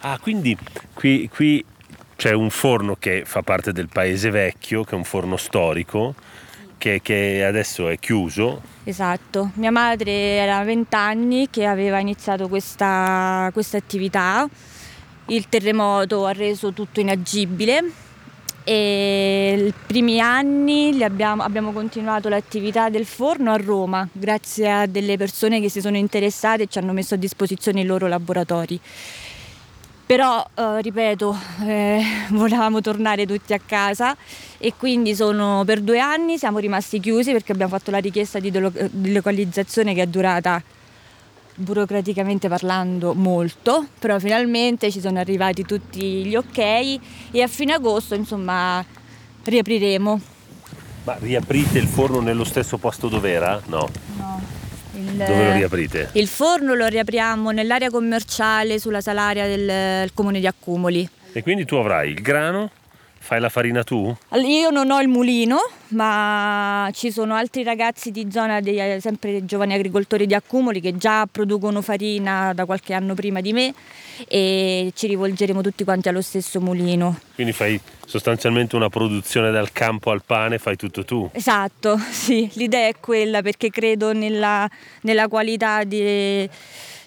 Ah, 0.00 0.18
quindi 0.20 0.56
qui, 0.94 1.28
qui 1.28 1.64
c'è 2.14 2.32
un 2.32 2.48
forno 2.50 2.96
che 2.96 3.24
fa 3.26 3.42
parte 3.42 3.72
del 3.72 3.88
paese 3.88 4.30
vecchio, 4.30 4.84
che 4.84 4.92
è 4.92 4.94
un 4.94 5.02
forno 5.02 5.36
storico, 5.36 6.14
che, 6.78 7.00
che 7.02 7.44
adesso 7.44 7.88
è 7.88 7.98
chiuso. 7.98 8.62
Esatto, 8.84 9.50
mia 9.54 9.72
madre 9.72 10.12
era 10.12 10.62
20 10.62 10.94
anni 10.94 11.48
che 11.50 11.66
aveva 11.66 11.98
iniziato 11.98 12.46
questa, 12.46 13.50
questa 13.52 13.78
attività, 13.78 14.48
il 15.26 15.48
terremoto 15.48 16.24
ha 16.24 16.32
reso 16.32 16.72
tutto 16.72 17.00
inagibile 17.00 18.04
e 18.68 19.66
i 19.68 19.74
primi 19.86 20.18
anni 20.18 21.00
abbiamo, 21.04 21.44
abbiamo 21.44 21.70
continuato 21.70 22.28
l'attività 22.28 22.88
del 22.88 23.06
forno 23.06 23.52
a 23.52 23.56
Roma 23.56 24.08
grazie 24.10 24.72
a 24.72 24.86
delle 24.86 25.16
persone 25.16 25.60
che 25.60 25.70
si 25.70 25.80
sono 25.80 25.96
interessate 25.96 26.64
e 26.64 26.66
ci 26.66 26.78
hanno 26.78 26.92
messo 26.92 27.14
a 27.14 27.16
disposizione 27.16 27.82
i 27.82 27.84
loro 27.84 28.08
laboratori. 28.08 28.80
Però, 30.04 30.44
eh, 30.54 30.82
ripeto, 30.82 31.36
eh, 31.64 32.02
volevamo 32.34 32.80
tornare 32.80 33.24
tutti 33.24 33.52
a 33.52 33.60
casa 33.64 34.16
e 34.58 34.72
quindi 34.76 35.14
sono, 35.14 35.62
per 35.64 35.80
due 35.80 36.00
anni 36.00 36.36
siamo 36.36 36.58
rimasti 36.58 36.98
chiusi 36.98 37.30
perché 37.30 37.52
abbiamo 37.52 37.70
fatto 37.70 37.92
la 37.92 37.98
richiesta 37.98 38.40
di, 38.40 38.50
delo- 38.50 38.72
localizzazione 39.04 39.94
che 39.94 40.02
è 40.02 40.06
durata 40.08 40.60
burocraticamente 41.56 42.48
parlando 42.48 43.14
molto, 43.14 43.86
però 43.98 44.18
finalmente 44.18 44.90
ci 44.90 45.00
sono 45.00 45.18
arrivati 45.18 45.64
tutti 45.64 46.24
gli 46.24 46.36
ok 46.36 46.58
e 47.30 47.42
a 47.42 47.46
fine 47.48 47.72
agosto 47.72 48.14
insomma 48.14 48.84
riapriremo. 49.44 50.20
Ma 51.04 51.16
riaprite 51.20 51.78
il 51.78 51.86
forno 51.86 52.20
nello 52.20 52.44
stesso 52.44 52.78
posto 52.78 53.08
dove 53.08 53.30
era? 53.30 53.60
No. 53.66 53.88
Il, 54.94 55.12
Dove 55.12 55.44
lo 55.44 55.52
riaprite? 55.52 56.08
il 56.12 56.26
forno 56.26 56.74
lo 56.74 56.86
riapriamo 56.86 57.50
nell'area 57.50 57.90
commerciale 57.90 58.78
sulla 58.78 59.00
salaria 59.02 59.46
del, 59.46 59.66
del 59.66 60.14
comune 60.14 60.40
di 60.40 60.46
Accumoli. 60.46 61.08
E 61.32 61.42
quindi 61.42 61.64
tu 61.66 61.74
avrai 61.76 62.10
il 62.10 62.20
grano, 62.22 62.70
Fai 63.26 63.40
la 63.40 63.48
farina 63.48 63.82
tu? 63.82 64.16
Io 64.34 64.70
non 64.70 64.88
ho 64.92 65.00
il 65.00 65.08
mulino, 65.08 65.56
ma 65.88 66.88
ci 66.92 67.10
sono 67.10 67.34
altri 67.34 67.64
ragazzi 67.64 68.12
di 68.12 68.28
zona, 68.30 68.60
dei, 68.60 69.00
sempre 69.00 69.32
dei 69.32 69.44
giovani 69.44 69.74
agricoltori 69.74 70.28
di 70.28 70.34
accumuli 70.34 70.80
che 70.80 70.96
già 70.96 71.26
producono 71.28 71.82
farina 71.82 72.52
da 72.54 72.64
qualche 72.66 72.94
anno 72.94 73.14
prima 73.14 73.40
di 73.40 73.52
me 73.52 73.74
e 74.28 74.92
ci 74.94 75.08
rivolgeremo 75.08 75.60
tutti 75.60 75.82
quanti 75.82 76.08
allo 76.08 76.22
stesso 76.22 76.60
mulino. 76.60 77.18
Quindi 77.34 77.52
fai 77.52 77.80
sostanzialmente 78.06 78.76
una 78.76 78.90
produzione 78.90 79.50
dal 79.50 79.72
campo 79.72 80.12
al 80.12 80.22
pane, 80.24 80.58
fai 80.58 80.76
tutto 80.76 81.04
tu? 81.04 81.28
Esatto, 81.32 81.98
sì, 82.08 82.48
l'idea 82.52 82.86
è 82.86 82.94
quella 83.00 83.42
perché 83.42 83.70
credo 83.70 84.12
nella, 84.12 84.70
nella 85.00 85.26
qualità 85.26 85.82
di 85.82 86.48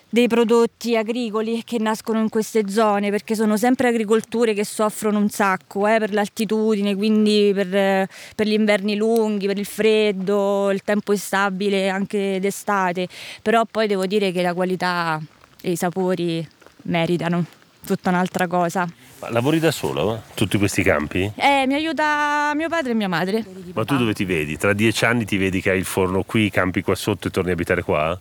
dei 0.09 0.27
prodotti 0.27 0.97
agricoli 0.97 1.63
che 1.63 1.77
nascono 1.79 2.19
in 2.19 2.29
queste 2.29 2.67
zone 2.69 3.11
perché 3.11 3.35
sono 3.35 3.57
sempre 3.57 3.89
agricolture 3.89 4.53
che 4.53 4.65
soffrono 4.65 5.19
un 5.19 5.29
sacco 5.29 5.87
eh, 5.87 5.99
per 5.99 6.13
l'altitudine, 6.13 6.95
quindi 6.95 7.51
per, 7.53 8.07
per, 8.35 8.47
gli 8.47 8.53
inverni 8.53 8.95
lunghi, 8.95 9.45
per 9.45 9.59
il 9.59 9.65
freddo, 9.65 10.71
il 10.71 10.81
tempo 10.83 11.13
instabile 11.13 11.89
anche 11.89 12.39
d'estate, 12.39 13.07
però 13.41 13.65
poi 13.69 13.87
devo 13.87 14.05
dire 14.05 14.31
che 14.31 14.41
la 14.41 14.53
qualità 14.53 15.21
e 15.61 15.71
i 15.71 15.75
sapori 15.75 16.45
meritano 16.83 17.45
tutta 17.85 18.09
un'altra 18.09 18.47
cosa. 18.47 18.87
Ma 19.19 19.29
lavori 19.31 19.59
da 19.59 19.71
solo? 19.71 20.23
Tutti 20.33 20.57
questi 20.57 20.81
campi? 20.81 21.29
Eh, 21.35 21.65
mi 21.67 21.73
aiuta 21.73 22.53
mio 22.55 22.69
padre 22.69 22.91
e 22.91 22.95
mia 22.95 23.09
madre. 23.09 23.45
Ma 23.73 23.83
tu 23.83 23.97
dove 23.97 24.13
ti 24.13 24.23
vedi? 24.23 24.57
Tra 24.57 24.73
dieci 24.73 25.03
anni 25.03 25.25
ti 25.25 25.37
vedi 25.37 25.61
che 25.61 25.71
hai 25.71 25.77
il 25.77 25.85
forno 25.85 26.23
qui, 26.23 26.49
campi 26.49 26.81
qua 26.81 26.95
sotto 26.95 27.27
e 27.27 27.31
torni 27.31 27.49
a 27.49 27.53
abitare 27.53 27.83
qua? 27.83 28.17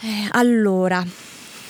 Eh, 0.00 0.28
allora, 0.32 1.02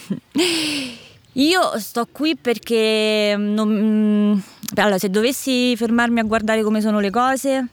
io 1.33 1.79
sto 1.79 2.07
qui 2.11 2.37
perché 2.37 3.35
non, 3.39 3.69
mm, 3.69 4.39
allora, 4.75 4.99
se 4.99 5.11
dovessi 5.11 5.77
fermarmi 5.77 6.21
a 6.21 6.25
guardare 6.25 6.63
come 6.63 6.81
sono 6.81 7.01
le 7.01 7.11
cose, 7.11 7.69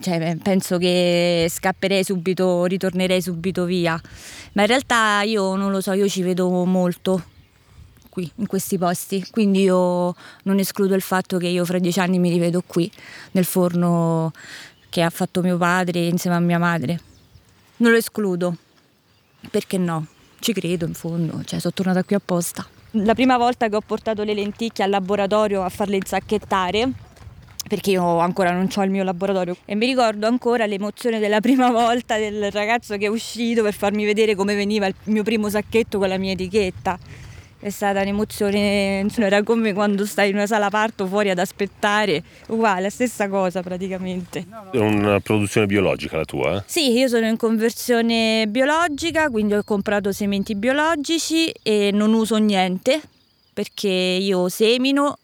cioè, 0.00 0.36
penso 0.42 0.78
che 0.78 1.46
scapperei 1.50 2.04
subito, 2.04 2.64
ritornerei 2.64 3.20
subito 3.20 3.64
via. 3.64 4.00
Ma 4.52 4.62
in 4.62 4.68
realtà 4.68 5.22
io 5.22 5.56
non 5.56 5.70
lo 5.70 5.80
so, 5.80 5.92
io 5.92 6.08
ci 6.08 6.22
vedo 6.22 6.64
molto 6.64 7.22
qui, 8.08 8.30
in 8.36 8.46
questi 8.46 8.78
posti. 8.78 9.26
Quindi 9.30 9.62
io 9.62 10.14
non 10.44 10.58
escludo 10.58 10.94
il 10.94 11.02
fatto 11.02 11.38
che 11.38 11.48
io 11.48 11.64
fra 11.64 11.78
dieci 11.78 12.00
anni 12.00 12.18
mi 12.18 12.30
rivedo 12.30 12.62
qui, 12.66 12.90
nel 13.32 13.44
forno 13.44 14.32
che 14.88 15.02
ha 15.02 15.10
fatto 15.10 15.42
mio 15.42 15.58
padre 15.58 16.06
insieme 16.06 16.36
a 16.36 16.40
mia 16.40 16.58
madre. 16.58 17.00
Non 17.78 17.90
lo 17.90 17.96
escludo. 17.98 18.56
Perché 19.50 19.78
no? 19.78 20.06
Ci 20.38 20.52
credo 20.52 20.86
in 20.86 20.94
fondo, 20.94 21.42
cioè 21.44 21.58
sono 21.58 21.72
tornata 21.74 22.02
qui 22.04 22.14
apposta. 22.14 22.66
La 22.92 23.14
prima 23.14 23.36
volta 23.36 23.68
che 23.68 23.76
ho 23.76 23.80
portato 23.80 24.22
le 24.22 24.34
lenticchie 24.34 24.84
al 24.84 24.90
laboratorio 24.90 25.62
a 25.62 25.68
farle 25.68 25.96
insacchettare, 25.96 26.90
perché 27.68 27.90
io 27.90 28.18
ancora 28.18 28.52
non 28.52 28.68
ho 28.74 28.82
il 28.84 28.90
mio 28.90 29.02
laboratorio 29.02 29.56
e 29.64 29.74
mi 29.74 29.86
ricordo 29.86 30.26
ancora 30.26 30.66
l'emozione 30.66 31.18
della 31.18 31.40
prima 31.40 31.70
volta 31.70 32.16
del 32.16 32.50
ragazzo 32.52 32.96
che 32.96 33.06
è 33.06 33.08
uscito 33.08 33.62
per 33.62 33.74
farmi 33.74 34.04
vedere 34.04 34.34
come 34.34 34.54
veniva 34.54 34.86
il 34.86 34.94
mio 35.04 35.22
primo 35.24 35.48
sacchetto 35.48 35.98
con 35.98 36.08
la 36.08 36.16
mia 36.16 36.32
etichetta 36.32 36.98
è 37.66 37.70
stata 37.70 38.00
un'emozione, 38.00 39.06
era 39.16 39.42
come 39.42 39.72
quando 39.72 40.06
stai 40.06 40.30
in 40.30 40.36
una 40.36 40.46
sala 40.46 40.70
parto 40.70 41.06
fuori 41.06 41.30
ad 41.30 41.38
aspettare, 41.38 42.22
uguale, 42.48 42.82
la 42.82 42.90
stessa 42.90 43.28
cosa 43.28 43.62
praticamente. 43.62 44.46
È 44.70 44.76
una 44.76 45.18
produzione 45.20 45.66
biologica 45.66 46.16
la 46.16 46.24
tua? 46.24 46.62
Sì, 46.66 46.92
io 46.92 47.08
sono 47.08 47.26
in 47.26 47.36
conversione 47.36 48.46
biologica, 48.48 49.28
quindi 49.30 49.54
ho 49.54 49.64
comprato 49.64 50.12
sementi 50.12 50.54
biologici 50.54 51.52
e 51.62 51.90
non 51.92 52.12
uso 52.12 52.36
niente 52.36 53.00
perché 53.52 53.88
io 53.88 54.48
semino 54.48 55.18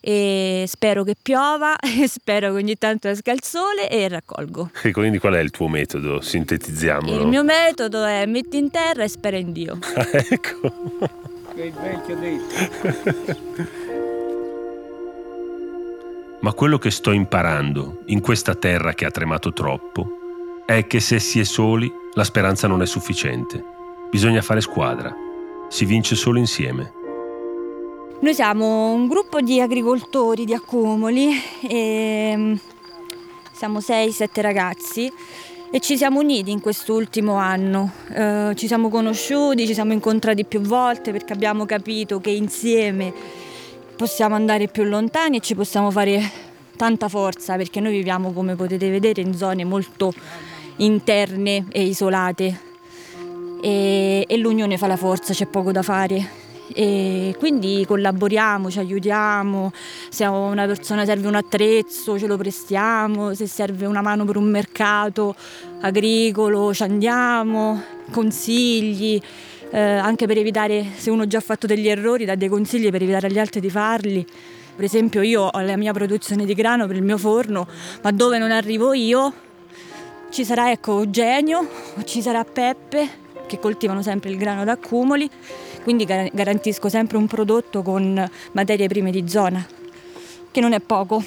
e 0.00 0.64
spero 0.68 1.04
che 1.04 1.16
piova 1.20 1.76
e 1.80 2.06
spero 2.06 2.52
che 2.52 2.58
ogni 2.58 2.76
tanto 2.76 3.08
esca 3.08 3.32
il 3.32 3.42
sole 3.42 3.88
e 3.88 4.08
raccolgo. 4.08 4.72
E 4.82 4.92
quindi 4.92 5.18
qual 5.18 5.34
è 5.34 5.40
il 5.40 5.50
tuo 5.50 5.68
metodo? 5.68 6.20
Sintetizziamolo. 6.20 7.22
Il 7.22 7.26
mio 7.26 7.44
metodo 7.44 8.04
è 8.04 8.26
metti 8.26 8.58
in 8.58 8.70
terra 8.70 9.04
e 9.04 9.08
spera 9.08 9.38
in 9.38 9.52
Dio. 9.52 9.78
ecco 10.30 11.36
che 11.58 11.64
il 11.64 11.72
vecchio 11.72 12.16
detto. 12.16 12.54
Ma 16.40 16.52
quello 16.52 16.78
che 16.78 16.92
sto 16.92 17.10
imparando 17.10 18.02
in 18.06 18.20
questa 18.20 18.54
terra 18.54 18.94
che 18.94 19.04
ha 19.04 19.10
tremato 19.10 19.52
troppo 19.52 20.62
è 20.64 20.86
che 20.86 21.00
se 21.00 21.18
si 21.18 21.40
è 21.40 21.44
soli 21.44 21.92
la 22.14 22.22
speranza 22.22 22.68
non 22.68 22.80
è 22.80 22.86
sufficiente. 22.86 23.60
Bisogna 24.08 24.40
fare 24.40 24.60
squadra. 24.60 25.12
Si 25.68 25.84
vince 25.84 26.14
solo 26.14 26.38
insieme. 26.38 26.92
Noi 28.20 28.34
siamo 28.34 28.92
un 28.92 29.08
gruppo 29.08 29.40
di 29.40 29.60
agricoltori 29.60 30.44
di 30.44 30.54
accumuli 30.54 31.30
e 31.68 32.34
mm, 32.36 32.54
siamo 33.52 33.80
6-7 33.80 34.40
ragazzi 34.40 35.12
e 35.70 35.80
ci 35.80 35.96
siamo 35.96 36.20
uniti 36.20 36.50
in 36.50 36.60
quest'ultimo 36.60 37.34
anno, 37.34 37.92
eh, 38.12 38.52
ci 38.54 38.66
siamo 38.66 38.88
conosciuti, 38.88 39.66
ci 39.66 39.74
siamo 39.74 39.92
incontrati 39.92 40.44
più 40.44 40.60
volte 40.60 41.12
perché 41.12 41.34
abbiamo 41.34 41.66
capito 41.66 42.20
che 42.20 42.30
insieme 42.30 43.12
possiamo 43.94 44.34
andare 44.34 44.68
più 44.68 44.84
lontani 44.84 45.36
e 45.36 45.40
ci 45.40 45.54
possiamo 45.54 45.90
fare 45.90 46.46
tanta 46.76 47.08
forza 47.08 47.56
perché 47.56 47.80
noi 47.80 47.92
viviamo 47.92 48.32
come 48.32 48.54
potete 48.54 48.88
vedere 48.88 49.20
in 49.20 49.34
zone 49.34 49.64
molto 49.64 50.12
interne 50.76 51.66
e 51.70 51.82
isolate. 51.82 52.66
E, 53.60 54.24
e 54.26 54.36
l'unione 54.36 54.78
fa 54.78 54.86
la 54.86 54.96
forza, 54.96 55.34
c'è 55.34 55.46
poco 55.46 55.72
da 55.72 55.82
fare 55.82 56.37
e 56.74 57.34
quindi 57.38 57.84
collaboriamo, 57.86 58.70
ci 58.70 58.78
aiutiamo, 58.78 59.72
se 60.08 60.24
a 60.24 60.30
una 60.30 60.66
persona 60.66 61.04
serve 61.04 61.28
un 61.28 61.34
attrezzo 61.34 62.18
ce 62.18 62.26
lo 62.26 62.36
prestiamo, 62.36 63.34
se 63.34 63.46
serve 63.46 63.86
una 63.86 64.02
mano 64.02 64.24
per 64.24 64.36
un 64.36 64.44
mercato 64.50 65.34
agricolo 65.80 66.72
ci 66.74 66.82
andiamo, 66.82 67.82
consigli, 68.10 69.20
eh, 69.70 69.80
anche 69.80 70.26
per 70.26 70.38
evitare, 70.38 70.84
se 70.96 71.10
uno 71.10 71.26
già 71.26 71.38
ha 71.38 71.42
fatto 71.42 71.66
degli 71.66 71.88
errori, 71.88 72.24
dà 72.24 72.34
dei 72.34 72.48
consigli 72.48 72.90
per 72.90 73.02
evitare 73.02 73.26
agli 73.26 73.38
altri 73.38 73.60
di 73.60 73.70
farli. 73.70 74.26
Per 74.76 74.84
esempio 74.84 75.22
io 75.22 75.42
ho 75.42 75.60
la 75.60 75.76
mia 75.76 75.92
produzione 75.92 76.44
di 76.44 76.54
grano 76.54 76.86
per 76.86 76.96
il 76.96 77.02
mio 77.02 77.18
forno, 77.18 77.66
ma 78.02 78.12
dove 78.12 78.38
non 78.38 78.52
arrivo 78.52 78.92
io 78.92 79.32
ci 80.30 80.44
sarà 80.44 80.70
ecco 80.70 80.98
Eugenio, 80.98 81.66
ci 82.04 82.22
sarà 82.22 82.44
Peppe 82.44 83.26
che 83.46 83.58
coltivano 83.58 84.02
sempre 84.02 84.30
il 84.30 84.36
grano 84.36 84.62
d'accumuli 84.62 85.28
quindi 85.88 86.04
garantisco 86.04 86.90
sempre 86.90 87.16
un 87.16 87.26
prodotto 87.26 87.80
con 87.80 88.30
materie 88.52 88.88
prime 88.88 89.10
di 89.10 89.26
zona, 89.26 89.66
che 90.50 90.60
non 90.60 90.74
è 90.74 90.80
poco. 90.80 91.24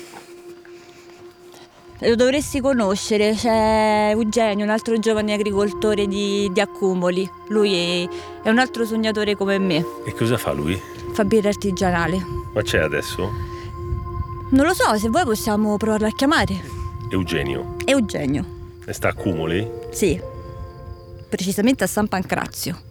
Lo 1.97 2.15
dovresti 2.15 2.61
conoscere, 2.61 3.33
c'è 3.33 4.09
Eugenio, 4.11 4.63
un 4.63 4.69
altro 4.69 4.99
giovane 4.99 5.33
agricoltore 5.33 6.05
di, 6.05 6.47
di 6.53 6.59
accumuli. 6.61 7.27
Lui 7.47 7.73
è, 7.73 8.07
è, 8.43 8.49
un 8.51 8.59
altro 8.59 8.85
sognatore 8.85 9.35
come 9.35 9.57
me. 9.57 9.83
E 10.05 10.13
cosa 10.13 10.37
fa 10.37 10.51
lui? 10.51 10.79
Fa 11.11 11.25
birra 11.25 11.49
artigianale. 11.49 12.23
Ma 12.53 12.61
c'è 12.61 12.81
adesso? 12.81 13.31
Non 14.51 14.67
lo 14.67 14.75
so, 14.75 14.95
se 14.95 15.09
vuoi 15.09 15.23
possiamo 15.23 15.75
provarlo 15.77 16.05
a 16.05 16.11
chiamare. 16.11 16.61
Eugenio. 17.09 17.77
Eugenio. 17.83 18.45
E 18.85 18.93
sta 18.93 19.07
a 19.07 19.09
Accumuli? 19.09 19.67
Sì, 19.89 20.21
precisamente 21.29 21.83
a 21.83 21.87
San 21.87 22.07
Pancrazio. 22.07 22.89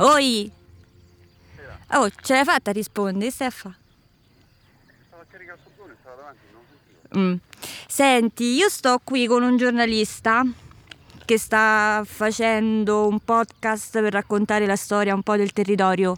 Oi! 0.00 0.48
Oh, 1.90 2.08
ce 2.22 2.34
l'hai 2.34 2.44
fatta 2.44 2.70
a 2.70 2.72
rispondere, 2.72 3.32
Steffa? 3.32 3.74
Stava 5.08 5.24
caricando 5.28 5.60
il 5.60 5.68
soppione, 5.68 5.96
stava 6.00 6.16
davanti, 6.16 6.40
non 6.52 6.62
sentivo. 6.68 7.18
Mm. 7.18 7.34
Senti, 7.88 8.44
io 8.54 8.68
sto 8.68 9.00
qui 9.02 9.26
con 9.26 9.42
un 9.42 9.56
giornalista 9.56 10.44
che 11.24 11.36
sta 11.36 12.04
facendo 12.06 13.08
un 13.08 13.18
podcast 13.18 14.00
per 14.00 14.12
raccontare 14.12 14.66
la 14.66 14.76
storia 14.76 15.14
un 15.14 15.22
po' 15.22 15.36
del 15.36 15.52
territorio 15.52 16.16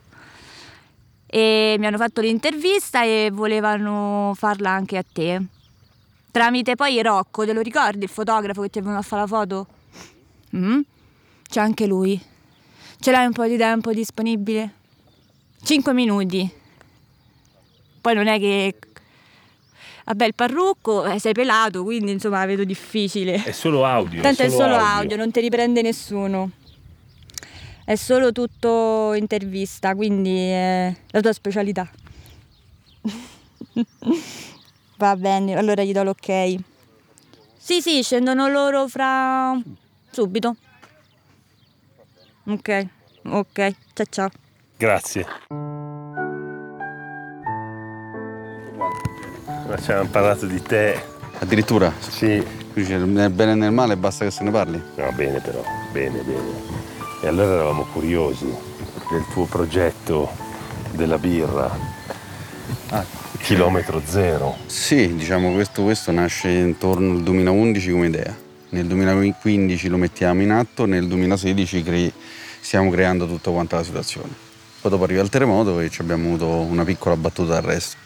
e 1.25 1.77
mi 1.79 1.87
hanno 1.87 1.97
fatto 1.97 2.21
l'intervista 2.21 3.03
e 3.03 3.31
volevano 3.33 4.35
farla 4.37 4.71
anche 4.71 4.99
a 4.99 5.05
te. 5.11 5.41
Tramite 6.31 6.75
poi 6.75 7.01
Rocco, 7.01 7.47
te 7.47 7.55
lo 7.55 7.63
ricordi 7.63 8.05
il 8.05 8.11
fotografo 8.11 8.61
che 8.61 8.69
ti 8.69 8.79
è 8.81 8.83
venuto 8.83 9.01
a 9.01 9.05
fare 9.05 9.23
la 9.23 9.27
foto? 9.27 9.67
Mm? 10.55 10.81
C'è 11.49 11.61
anche 11.61 11.87
lui. 11.87 12.21
Ce 13.03 13.11
l'hai 13.11 13.25
un 13.25 13.33
po' 13.33 13.47
di 13.47 13.57
tempo 13.57 13.95
disponibile? 13.95 14.75
Cinque 15.63 15.95
minuti. 15.95 16.47
Poi 17.99 18.15
non 18.15 18.27
è 18.27 18.39
che... 18.39 18.77
Vabbè, 20.05 20.27
il 20.27 20.35
parrucco, 20.35 21.07
eh, 21.07 21.19
sei 21.19 21.33
pelato, 21.33 21.83
quindi 21.83 22.13
insomma 22.13 22.41
la 22.41 22.47
vedo 22.47 22.65
difficile. 22.65 23.43
È 23.43 23.53
solo 23.53 23.87
audio. 23.87 24.21
Tanto 24.21 24.43
è 24.43 24.51
solo, 24.51 24.65
è 24.65 24.67
solo 24.67 24.75
audio. 24.77 24.99
audio, 24.99 25.17
non 25.17 25.31
ti 25.31 25.41
riprende 25.41 25.81
nessuno. 25.81 26.51
È 27.87 27.95
solo 27.95 28.33
tutto 28.33 29.15
intervista, 29.15 29.95
quindi 29.95 30.37
è 30.37 30.95
la 31.11 31.21
tua 31.23 31.33
specialità. 31.33 31.89
Va 34.99 35.17
bene, 35.17 35.57
allora 35.57 35.83
gli 35.85 35.93
do 35.93 36.03
l'ok. 36.03 36.55
Sì, 37.57 37.81
sì, 37.81 38.03
scendono 38.03 38.49
loro 38.49 38.89
fra 38.89 39.59
subito. 40.11 40.57
Ok, 42.47 42.87
ok, 43.25 43.75
ciao 43.93 44.07
ciao. 44.09 44.31
Grazie. 44.79 45.27
Ma 49.69 49.77
ci 49.79 49.93
hanno 49.93 50.09
parlato 50.09 50.47
di 50.47 50.61
te. 50.63 50.99
Addirittura? 51.39 51.93
Sì. 51.99 52.43
C'è 52.73 52.97
nel 52.97 53.31
bene 53.31 53.53
e 53.53 53.55
nel 53.57 53.73
male, 53.73 53.97
basta 53.97 54.25
che 54.25 54.31
se 54.31 54.43
ne 54.43 54.51
parli. 54.51 54.83
No, 54.97 55.13
bene 55.13 55.41
però, 55.41 55.63
bene, 55.93 56.23
bene. 56.23 56.79
E 57.23 57.27
allora 57.27 57.55
eravamo 57.55 57.85
curiosi 57.93 58.47
del 59.11 59.25
tuo 59.33 59.45
progetto 59.45 60.31
della 60.93 61.19
birra. 61.19 61.71
Ah. 62.91 63.05
Chilometro 63.43 64.01
zero. 64.05 64.57
Sì, 64.67 65.15
diciamo 65.15 65.53
questo, 65.53 65.83
questo 65.83 66.11
nasce 66.11 66.49
intorno 66.49 67.13
al 67.13 67.23
2011 67.23 67.91
come 67.91 68.07
idea. 68.07 68.35
Nel 68.71 68.87
2015 68.87 69.89
lo 69.89 69.97
mettiamo 69.97 70.43
in 70.43 70.53
atto, 70.53 70.87
nel 70.87 71.09
2016 71.09 71.83
cre- 71.83 72.13
stiamo 72.61 72.91
creando 72.91 73.27
tutta 73.27 73.51
quanta 73.51 73.77
la 73.77 73.85
situazione. 73.85 74.33
Poi 74.81 74.91
dopo 74.91 75.05
arriva 75.05 75.23
il 75.23 75.29
terremoto 75.29 75.81
e 75.81 75.91
ci 75.91 76.01
abbiamo 76.03 76.29
avuto 76.29 76.47
una 76.47 76.85
piccola 76.85 77.17
battuta 77.17 77.55
d'arresto. 77.55 77.97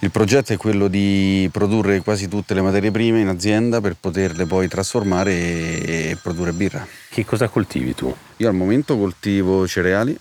Il 0.00 0.12
progetto 0.12 0.52
è 0.52 0.56
quello 0.56 0.86
di 0.86 1.48
produrre 1.50 2.00
quasi 2.02 2.28
tutte 2.28 2.54
le 2.54 2.62
materie 2.62 2.92
prime 2.92 3.20
in 3.20 3.26
azienda 3.26 3.80
per 3.80 3.96
poterle 3.98 4.46
poi 4.46 4.68
trasformare 4.68 5.32
e 5.32 6.16
produrre 6.22 6.52
birra. 6.52 6.86
Che 7.10 7.24
cosa 7.24 7.48
coltivi 7.48 7.96
tu? 7.96 8.14
Io 8.36 8.48
al 8.48 8.54
momento 8.54 8.96
coltivo 8.96 9.66
cereali 9.66 10.16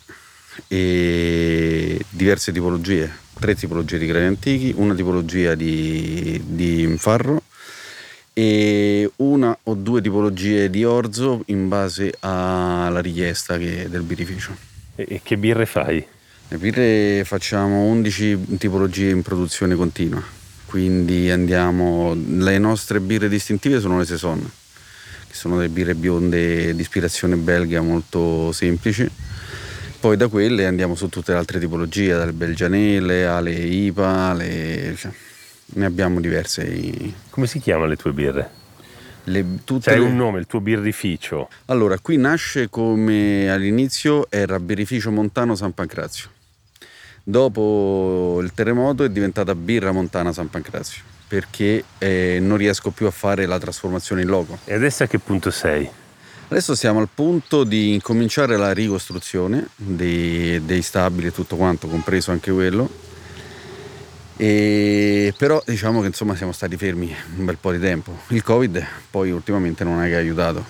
e 0.67 2.03
diverse 2.09 2.51
tipologie, 2.51 3.15
tre 3.39 3.53
tipologie 3.53 3.99
di 3.99 4.07
grani 4.07 4.25
antichi, 4.25 4.73
una 4.75 4.95
tipologia 4.95 5.53
di, 5.53 6.41
di 6.43 6.95
farro 6.97 7.43
e 8.39 9.09
una 9.15 9.57
o 9.63 9.73
due 9.73 9.99
tipologie 9.99 10.69
di 10.69 10.83
orzo 10.83 11.41
in 11.47 11.67
base 11.67 12.13
alla 12.19 12.99
richiesta 12.99 13.57
che- 13.57 13.87
del 13.89 14.03
birrificio. 14.03 14.55
E, 14.95 15.21
che 15.23 15.37
birre 15.37 15.65
fai? 15.65 16.05
Le 16.49 16.57
birre 16.59 17.23
facciamo 17.25 17.85
11 17.85 18.57
tipologie 18.59 19.09
in 19.09 19.23
produzione 19.23 19.73
continua, 19.73 20.23
quindi 20.67 21.31
andiamo, 21.31 22.13
le 22.15 22.59
nostre 22.59 22.99
birre 22.99 23.27
distintive 23.27 23.79
sono 23.79 23.97
le 23.97 24.05
Saison, 24.05 24.39
che 24.39 25.33
sono 25.33 25.55
delle 25.57 25.69
birre 25.69 25.95
bionde 25.95 26.75
di 26.75 26.81
ispirazione 26.81 27.37
belga 27.37 27.81
molto 27.81 28.51
semplici. 28.51 29.09
Poi 29.99 30.15
da 30.15 30.27
quelle 30.27 30.67
andiamo 30.67 30.93
su 30.93 31.09
tutte 31.09 31.31
le 31.31 31.39
altre 31.39 31.59
tipologie, 31.59 32.13
dalle 32.13 32.33
belgianelle 32.33 33.25
alle 33.25 33.53
IPA, 33.53 34.07
alle- 34.29 34.93
cioè, 34.95 35.11
ne 35.73 35.85
abbiamo 35.85 36.19
diverse. 36.19 37.13
Come 37.29 37.47
si 37.47 37.59
chiamano 37.59 37.87
le 37.87 37.95
tue 37.95 38.11
birre? 38.11 38.49
Le, 39.25 39.45
tutte 39.65 39.91
C'hai 39.91 39.99
le- 39.99 40.05
un 40.05 40.15
nome, 40.15 40.39
il 40.39 40.47
tuo 40.47 40.61
birrificio. 40.61 41.49
Allora, 41.65 41.99
qui 41.99 42.17
nasce 42.17 42.69
come 42.69 43.49
all'inizio 43.51 44.27
era 44.29 44.59
Birrificio 44.59 45.11
Montano 45.11 45.55
San 45.55 45.73
Pancrazio. 45.73 46.29
Dopo 47.23 48.39
il 48.41 48.53
terremoto 48.53 49.03
è 49.03 49.09
diventata 49.09 49.53
Birra 49.53 49.91
Montana 49.91 50.31
San 50.31 50.49
Pancrazio 50.49 51.03
perché 51.27 51.83
eh, 51.97 52.37
non 52.41 52.55
riesco 52.57 52.91
più 52.91 53.05
a 53.05 53.11
fare 53.11 53.45
la 53.45 53.59
trasformazione 53.59 54.21
in 54.21 54.29
logo. 54.29 54.59
E 54.63 54.73
adesso 54.73 55.03
a 55.03 55.07
che 55.07 55.19
punto 55.19 55.51
sei? 55.51 55.89
Adesso 56.47 56.73
siamo 56.75 56.99
al 56.99 57.09
punto 57.13 57.65
di 57.65 57.93
incominciare 57.93 58.55
la 58.55 58.71
ricostruzione 58.71 59.67
dei, 59.75 60.63
dei 60.63 60.81
stabili 60.81 61.27
e 61.27 61.31
tutto 61.33 61.57
quanto, 61.57 61.87
compreso 61.89 62.31
anche 62.31 62.51
quello. 62.53 62.89
E 64.37 65.33
però 65.35 65.61
diciamo 65.65 66.01
che 66.01 66.07
insomma 66.07 66.35
siamo 66.35 66.51
stati 66.51 66.77
fermi 66.77 67.13
un 67.37 67.45
bel 67.45 67.57
po' 67.57 67.71
di 67.71 67.79
tempo. 67.79 68.15
Il 68.27 68.43
Covid 68.43 68.85
poi 69.09 69.31
ultimamente 69.31 69.83
non 69.83 70.01
è 70.01 70.07
che 70.07 70.15
ha 70.15 70.19
aiutato 70.19 70.63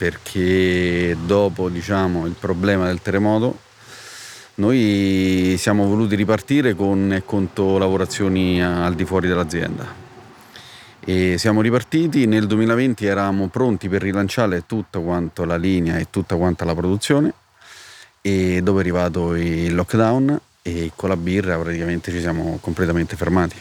perché 0.00 1.14
dopo 1.26 1.68
diciamo 1.68 2.24
il 2.24 2.34
problema 2.38 2.86
del 2.86 3.02
terremoto 3.02 3.58
noi 4.54 5.56
siamo 5.58 5.86
voluti 5.86 6.14
ripartire 6.14 6.74
con 6.74 7.22
conto 7.26 7.76
lavorazioni 7.76 8.62
al 8.64 8.94
di 8.94 9.04
fuori 9.04 9.28
dell'azienda 9.28 9.86
e 11.04 11.36
siamo 11.36 11.60
ripartiti 11.60 12.24
nel 12.26 12.46
2020 12.46 13.04
eravamo 13.04 13.48
pronti 13.48 13.90
per 13.90 14.00
rilanciare 14.00 14.64
tutta 14.64 15.00
quanto 15.00 15.44
la 15.44 15.56
linea 15.56 15.98
e 15.98 16.06
tutta 16.08 16.36
quanta 16.36 16.64
la 16.64 16.74
produzione 16.74 17.32
e 18.22 18.60
dopo 18.62 18.78
è 18.78 18.80
arrivato 18.80 19.34
il 19.34 19.74
lockdown 19.74 20.40
e 20.62 20.92
con 20.94 21.08
la 21.08 21.16
birra 21.16 21.58
praticamente 21.58 22.10
ci 22.10 22.20
siamo 22.20 22.58
completamente 22.60 23.16
fermati 23.16 23.56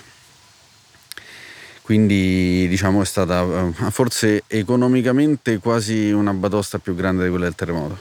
quindi 1.81 2.67
diciamo 2.67 3.01
è 3.01 3.05
stata 3.05 3.41
eh, 3.41 3.91
forse 3.91 4.43
economicamente 4.47 5.57
quasi 5.57 6.11
una 6.11 6.33
batosta 6.33 6.79
più 6.79 6.95
grande 6.95 7.23
di 7.23 7.29
quella 7.29 7.45
del 7.45 7.55
terremoto 7.55 7.97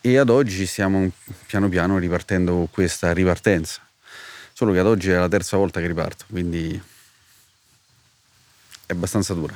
e 0.00 0.16
ad 0.16 0.28
oggi 0.28 0.66
stiamo 0.66 1.10
piano 1.46 1.68
piano 1.68 1.98
ripartendo 1.98 2.68
questa 2.70 3.12
ripartenza 3.12 3.80
solo 4.52 4.72
che 4.72 4.78
ad 4.78 4.86
oggi 4.86 5.10
è 5.10 5.16
la 5.16 5.28
terza 5.28 5.56
volta 5.56 5.80
che 5.80 5.86
riparto 5.86 6.24
quindi 6.28 6.80
è 8.90 8.92
abbastanza 8.92 9.34
dura. 9.34 9.54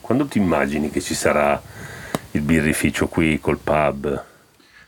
Quando 0.00 0.26
ti 0.26 0.38
immagini 0.38 0.90
che 0.90 1.00
ci 1.00 1.14
sarà 1.14 1.60
il 2.30 2.40
birrificio 2.40 3.08
qui 3.08 3.40
col 3.40 3.58
pub? 3.58 4.24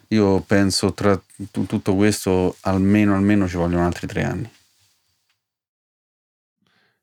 Io 0.09 0.41
penso 0.41 0.93
tra 0.93 1.21
tutto 1.51 1.95
questo 1.95 2.57
almeno, 2.63 3.15
almeno 3.15 3.49
ci 3.49 3.57
vogliono 3.57 3.87
altri 3.87 4.07
tre 4.07 4.25
anni. 4.25 4.51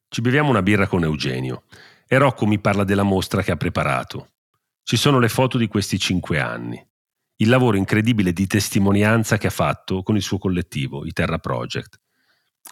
Ci 0.08 0.21
beviamo 0.21 0.50
una 0.50 0.62
birra 0.62 0.88
con 0.88 1.04
Eugenio 1.04 1.63
e 2.08 2.17
Rocco 2.17 2.45
mi 2.45 2.60
parla 2.60 2.84
della 2.84 3.04
mostra 3.04 3.41
che 3.41 3.52
ha 3.52 3.58
preparato. 3.58 4.34
Ci 4.84 4.98
sono 4.98 5.19
le 5.19 5.30
foto 5.30 5.58
di 5.58 5.67
questi 5.67 5.98
cinque 5.98 6.39
anni. 6.39 6.82
Il 7.38 7.50
lavoro 7.50 7.76
incredibile 7.76 8.32
di 8.32 8.48
testimonianza 8.48 9.38
che 9.38 9.48
ha 9.48 9.52
fatto 9.52 10.04
con 10.04 10.15
il 10.15 10.21
suo 10.21 10.38
collettivo, 10.38 11.06
i 11.06 11.12
Terra 11.12 11.38
Project, 11.38 12.00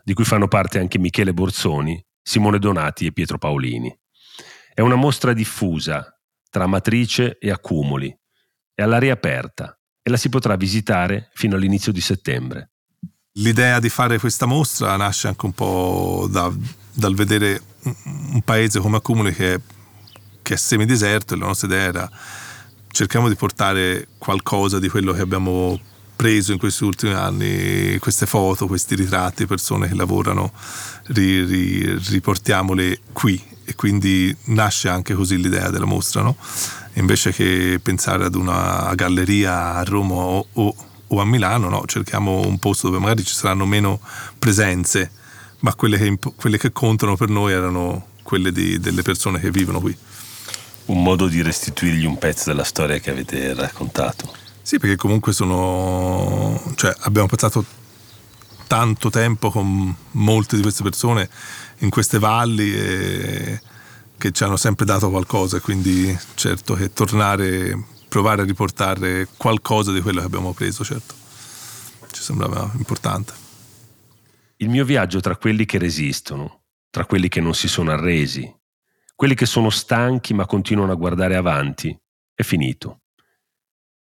di 0.04 0.14
cui 0.14 0.24
fanno 0.24 0.48
parte 0.48 0.80
anche 0.80 1.00
Michele 1.00 1.34
Borzoni, 1.34 2.02
Simone 2.22 2.60
Donati 2.60 3.08
e 3.08 3.12
Pietro 3.12 3.38
Paolini. 3.38 3.94
È 4.74 4.82
una 4.82 4.96
mostra 4.96 5.34
diffusa 5.34 6.18
tra 6.50 6.68
matrice 6.68 7.38
e 7.40 7.52
accumuli. 7.52 8.16
È 8.74 8.82
all'aria 8.82 9.14
aperta 9.14 9.78
e 10.04 10.10
la 10.10 10.18
si 10.18 10.30
potrà 10.30 10.56
visitare 10.56 11.30
fino 11.34 11.56
all'inizio 11.56 11.92
di 11.92 12.02
settembre. 12.02 12.72
L'idea 13.38 13.80
di 13.80 13.90
fare 13.90 14.20
questa 14.20 14.46
mostra 14.46 14.96
nasce 14.98 15.28
anche 15.28 15.46
un 15.46 15.54
po' 15.54 16.28
da- 16.30 16.54
dal 16.94 17.16
vedere 17.16 17.62
un- 17.84 18.42
paese 18.44 18.80
come 18.80 18.98
Accumuli 18.98 19.34
che 19.34 19.60
che 20.44 20.56
è 20.56 20.58
semideserto 20.58 21.34
e 21.34 21.38
la 21.38 21.46
nostra 21.46 21.68
idea 21.68 21.82
era 21.84 22.12
cerchiamo 22.92 23.30
di 23.30 23.36
portare 23.36 24.10
qualcosa 24.18 24.78
di 24.78 24.90
quello 24.90 25.14
che 25.14 25.22
abbiamo 25.22 25.80
preso 26.18 26.52
in 26.52 26.58
questi 26.60 26.84
ultimi 26.84 27.14
anni, 27.14 27.98
queste 28.00 28.26
foto, 28.26 28.68
questi 28.68 28.94
ritratti, 28.96 29.46
persone 29.48 29.88
che 29.88 29.96
lavorano, 29.96 30.52
ri- 31.08 31.46
ri- 31.46 31.98
riportiamole 32.10 33.00
qui 33.14 33.42
e 33.64 33.74
quindi 33.76 34.36
nasce 34.48 34.90
anche 34.90 35.14
così 35.14 35.38
l'idea 35.42 35.70
della 35.70 35.86
mostra, 35.86 36.22
no? 36.22 36.36
Invece 36.94 37.32
che 37.32 37.80
pensare 37.82 38.26
ad 38.26 38.36
una 38.36 38.92
galleria 38.96 39.76
a 39.76 39.84
Roma 39.84 40.16
o, 40.16 40.48
o- 40.54 40.76
o 41.08 41.20
a 41.22 41.26
Milano, 41.26 41.70
no? 41.70 41.84
cerchiamo 41.86 42.46
un 42.46 42.58
posto 42.60 42.88
dove 42.88 43.00
magari 43.00 43.24
ci 43.24 43.34
saranno 43.36 43.66
meno 43.66 44.00
presenze, 44.40 45.12
ma 45.60 45.74
quelle 45.76 45.98
che, 45.98 46.18
quelle 46.36 46.58
che 46.58 46.72
contano 46.72 47.16
per 47.16 47.30
noi 47.30 47.54
erano 47.54 48.08
quelle 48.24 48.52
di- 48.52 48.80
delle 48.80 49.02
persone 49.02 49.40
che 49.40 49.52
vivono 49.52 49.80
qui. 49.80 49.96
Un 50.86 51.02
modo 51.02 51.28
di 51.28 51.42
restituirgli 51.42 52.06
un 52.06 52.18
pezzo 52.18 52.50
della 52.50 52.64
storia 52.64 53.00
che 53.00 53.10
avete 53.12 53.54
raccontato. 53.54 54.34
Sì, 54.62 54.80
perché 54.80 54.96
comunque 54.96 55.34
sono. 55.34 56.62
cioè 56.76 56.94
abbiamo 57.02 57.28
passato 57.28 57.64
tanto 58.68 59.10
tempo 59.10 59.52
con 59.52 59.94
molte 60.12 60.56
di 60.56 60.62
queste 60.62 60.84
persone 60.84 61.30
in 61.80 61.90
queste 61.90 62.18
valli 62.18 62.74
e 62.74 63.62
che 64.24 64.32
ci 64.32 64.46
hanno 64.46 64.56
sempre 64.56 64.86
dato 64.86 65.10
qualcosa, 65.10 65.60
quindi 65.60 66.18
certo 66.36 66.76
che 66.76 66.94
tornare, 66.94 67.88
provare 68.08 68.44
a 68.44 68.46
riportare 68.46 69.28
qualcosa 69.36 69.92
di 69.92 70.00
quello 70.00 70.22
che 70.22 70.26
abbiamo 70.26 70.54
preso, 70.54 70.82
certo. 70.86 71.14
Ci 72.10 72.22
sembrava 72.22 72.72
importante. 72.78 73.34
Il 74.58 74.70
mio 74.70 74.86
viaggio 74.86 75.20
tra 75.20 75.36
quelli 75.36 75.66
che 75.66 75.78
resistono, 75.78 76.62
tra 76.90 77.06
quelli 77.06 77.28
che 77.28 77.42
non 77.42 77.54
si 77.54 77.68
sono 77.68 77.92
arresi, 77.92 78.50
quelli 79.14 79.36
che 79.36 79.46
sono 79.46 79.70
stanchi 79.70 80.34
ma 80.34 80.46
continuano 80.46 80.94
a 80.94 80.96
guardare 80.96 81.36
avanti, 81.36 81.94
è 82.34 82.44
finito. 82.44 83.02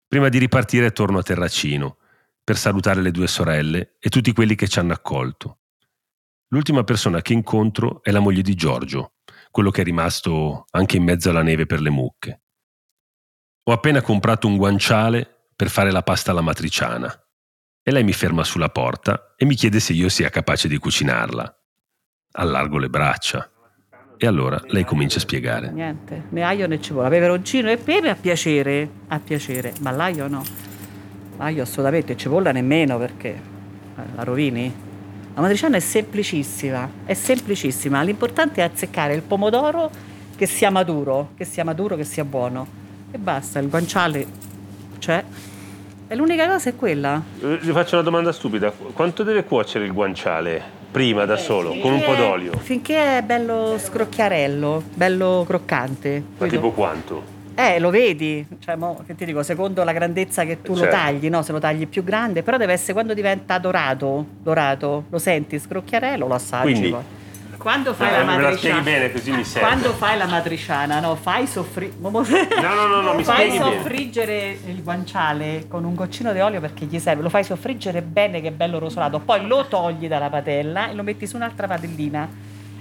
Prima 0.07 0.29
di 0.29 0.39
ripartire 0.39 0.93
torno 0.93 1.19
a 1.19 1.23
Terracino 1.23 1.97
per 2.43 2.57
salutare 2.57 3.03
le 3.03 3.11
due 3.11 3.27
sorelle 3.27 3.97
e 3.99 4.09
tutti 4.09 4.33
quelli 4.33 4.55
che 4.55 4.67
ci 4.67 4.79
hanno 4.79 4.93
accolto. 4.93 5.59
L'ultima 6.47 6.83
persona 6.83 7.21
che 7.21 7.33
incontro 7.33 8.01
è 8.01 8.09
la 8.09 8.19
moglie 8.19 8.41
di 8.41 8.55
Giorgio, 8.55 9.11
quello 9.51 9.71
che 9.71 9.81
è 9.81 9.83
rimasto 9.83 10.65
anche 10.71 10.97
in 10.97 11.03
mezzo 11.03 11.29
alla 11.29 11.43
neve 11.43 11.65
per 11.65 11.81
le 11.81 11.89
mucche. 11.89 12.41
Ho 13.63 13.71
appena 13.71 14.01
comprato 14.01 14.47
un 14.47 14.57
guanciale 14.57 15.49
per 15.55 15.69
fare 15.69 15.91
la 15.91 16.03
pasta 16.03 16.31
alla 16.31 16.41
matriciana 16.41 17.13
e 17.87 17.91
lei 17.91 18.03
mi 18.03 18.11
ferma 18.11 18.43
sulla 18.43 18.67
porta 18.67 19.33
e 19.37 19.45
mi 19.45 19.55
chiede 19.55 19.79
se 19.79 19.93
io 19.93 20.09
sia 20.09 20.29
capace 20.29 20.67
di 20.67 20.77
cucinarla. 20.77 21.57
Allargo 22.33 22.77
le 22.77 22.89
braccia. 22.89 23.49
E 24.17 24.27
allora 24.27 24.59
lei 24.65 24.83
comincia 24.83 25.17
a 25.17 25.21
spiegare. 25.21 25.71
Niente, 25.71 26.25
né 26.29 26.43
aglio 26.43 26.67
né 26.67 26.81
cipolla, 26.81 27.07
peperoncino 27.07 27.69
e 27.69 27.77
pepe 27.77 28.09
a 28.09 28.15
piacere, 28.15 28.89
a 29.07 29.19
piacere, 29.19 29.73
ma 29.79 29.91
l'aglio 29.91 30.27
no. 30.27 30.43
L'aglio 31.37 31.61
assolutamente, 31.61 32.17
cipolla 32.17 32.51
nemmeno 32.51 32.97
perché 32.97 33.39
la 34.15 34.23
rovini. 34.23 34.73
La 35.37 35.43
matriciana 35.43 35.77
è 35.77 35.79
semplicissima, 35.79 36.89
è 37.05 37.13
semplicissima. 37.13 38.01
L'importante 38.01 38.59
è 38.61 38.63
azzeccare 38.63 39.13
il 39.13 39.21
pomodoro 39.21 39.91
che 40.35 40.47
sia 40.47 40.71
maturo, 40.71 41.29
che 41.37 41.45
sia 41.45 41.63
maturo, 41.63 41.95
che 41.95 42.05
sia 42.05 42.25
buono. 42.25 42.65
E 43.11 43.19
basta, 43.19 43.59
il 43.59 43.69
guanciale 43.69 44.25
c'è. 44.97 45.23
E 46.07 46.15
l'unica 46.15 46.47
cosa 46.47 46.71
è 46.71 46.75
quella. 46.75 47.21
Eh, 47.39 47.59
Gli 47.61 47.69
faccio 47.69 47.93
una 47.93 48.03
domanda 48.03 48.31
stupida. 48.31 48.71
Quanto 48.71 49.21
deve 49.21 49.43
cuocere 49.43 49.85
il 49.85 49.93
guanciale 49.93 50.59
prima 50.89 51.25
da 51.25 51.37
solo, 51.37 51.69
con 51.81 51.91
un 51.91 51.99
po' 51.99 52.05
Finché- 52.05 52.21
d'olio? 52.21 52.51
Finché 52.57 53.17
è 53.19 53.21
bello 53.21 53.77
scrocchiarello, 53.77 54.81
bello 54.95 55.43
croccante. 55.47 56.23
Ma 56.39 56.47
tipo 56.47 56.71
quanto? 56.71 57.35
Eh, 57.59 57.79
lo 57.79 57.89
vedi, 57.89 58.45
cioè, 58.59 58.75
mo, 58.75 59.01
che 59.05 59.15
ti 59.15 59.25
dico, 59.25 59.41
secondo 59.41 59.83
la 59.83 59.91
grandezza 59.91 60.43
che 60.45 60.61
tu 60.61 60.73
lo 60.73 60.81
Certo. 60.81 60.95
tagli, 60.95 61.27
no? 61.29 61.41
Se 61.41 61.51
lo 61.51 61.59
tagli 61.59 61.87
più 61.87 62.03
grande, 62.03 62.43
però 62.43 62.57
deve 62.57 62.73
essere 62.73 62.93
quando 62.93 63.15
diventa 63.15 63.57
dorato, 63.57 64.25
dorato, 64.43 65.05
lo 65.09 65.17
senti 65.17 65.57
scrocchiarello, 65.57 66.27
lo 66.27 66.35
assaggi. 66.35 66.71
Quindi-. 66.73 66.95
Quando 67.57 67.95
fai 67.95 68.13
Eh, 68.13 68.17
la 68.19 68.23
matriciana, 68.23 68.81
bene 68.81 69.11
così 69.11 69.31
mi 69.31 69.43
serve. 69.43 69.67
quando 69.67 69.91
fai 69.93 70.15
la 70.19 70.27
matriciana, 70.27 70.99
no, 70.99 71.15
fai 71.15 71.47
soffriggere. 71.47 71.97
No, 72.61 72.75
no, 72.75 72.85
no, 72.85 73.01
no, 73.01 73.13
mi 73.15 73.23
fai 73.25 73.49
spieghi 73.49 73.57
bene. 73.57 73.75
soffriggere 73.77 74.57
il 74.67 74.83
guanciale 74.83 75.65
con 75.67 75.83
un 75.83 75.95
goccino 75.95 76.31
di 76.33 76.39
olio 76.39 76.61
perché 76.61 76.85
gli 76.85 76.99
serve, 76.99 77.23
lo 77.23 77.29
fai 77.29 77.43
soffriggere 77.43 78.03
bene 78.03 78.39
che 78.41 78.49
è 78.49 78.51
bello 78.51 78.77
rosolato, 78.77 79.17
poi 79.19 79.47
lo 79.47 79.65
togli 79.65 80.07
dalla 80.07 80.29
padella 80.29 80.89
e 80.89 80.93
lo 80.93 81.01
metti 81.01 81.25
su 81.25 81.35
un'altra 81.35 81.65
padellina 81.65 82.29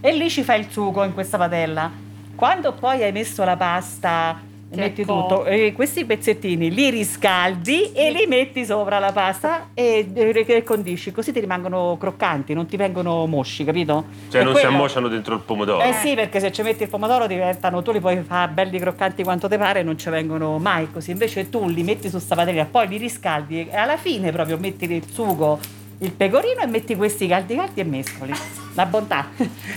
e 0.01 0.13
lì 0.13 0.29
ci 0.29 0.43
fai 0.43 0.61
il 0.61 0.67
sugo 0.71 1.03
in 1.05 1.15
questa 1.15 1.39
padella. 1.39 1.91
Quando 2.35 2.73
poi 2.75 3.03
hai 3.03 3.13
messo 3.13 3.43
la 3.45 3.57
pasta 3.57 4.39
Che 4.69 4.77
metti 4.77 5.05
co- 5.05 5.21
tutto, 5.27 5.45
e 5.45 5.73
questi 5.73 6.05
pezzettini 6.05 6.71
li 6.73 6.91
riscaldi 6.91 7.93
e 7.93 8.11
li 8.11 8.27
metti 8.27 8.65
sopra 8.65 8.99
la 8.99 9.13
pasta 9.13 9.69
e, 9.75 10.09
e- 10.13 10.45
e 10.47 10.63
condisci, 10.65 11.13
così 11.13 11.31
ti 11.33 11.39
rimangono 11.39 11.97
croccanti, 11.99 12.53
non 12.53 12.67
ti 12.67 12.77
vengono 12.77 13.27
mosci, 13.27 13.65
capito? 13.65 14.05
Cioè 14.29 14.41
E 14.41 14.45
non 14.45 14.55
si 14.55 14.61
quello- 14.63 14.77
ammosciano 14.77 15.07
dentro 15.09 15.35
il 15.35 15.41
pomodoro? 15.41 15.83
eh 15.85 15.93
sì, 15.93 16.15
perché 16.15 16.41
se 16.41 16.51
ci 16.51 16.63
metti 16.63 16.83
il 16.83 16.89
pomodoro 16.89 17.29
diventano, 17.29 17.81
tu 17.83 17.93
li 17.93 18.01
puoi 18.01 18.21
fare 18.27 18.51
belli 18.51 18.79
croccanti 18.81 19.23
quanto 19.23 19.49
ti 19.49 19.57
pare 19.57 19.81
e 19.81 19.83
non 19.85 19.97
ci 19.97 20.11
vengono 20.11 20.59
mai 20.59 20.91
così. 20.91 21.13
Invece 21.13 21.49
tu 21.49 21.69
li 21.69 21.85
metti 21.85 22.11
su 22.11 22.19
sta 22.19 22.35
padella, 22.35 22.65
poi 22.65 22.89
li 22.89 22.97
riscaldi 22.97 23.69
e 23.71 23.77
alla 23.77 23.97
fine 23.97 24.33
proprio 24.33 24.59
metti 24.59 24.85
il 24.93 25.05
sugo, 25.09 25.61
il 25.99 26.11
pecorino 26.11 26.61
e 26.61 26.67
metti 26.67 26.97
questi 26.97 27.29
caldi 27.29 27.55
caldi 27.55 27.81
e 27.81 27.85
mescoli. 27.85 28.33
La 28.75 28.85
bontà. 28.87 29.29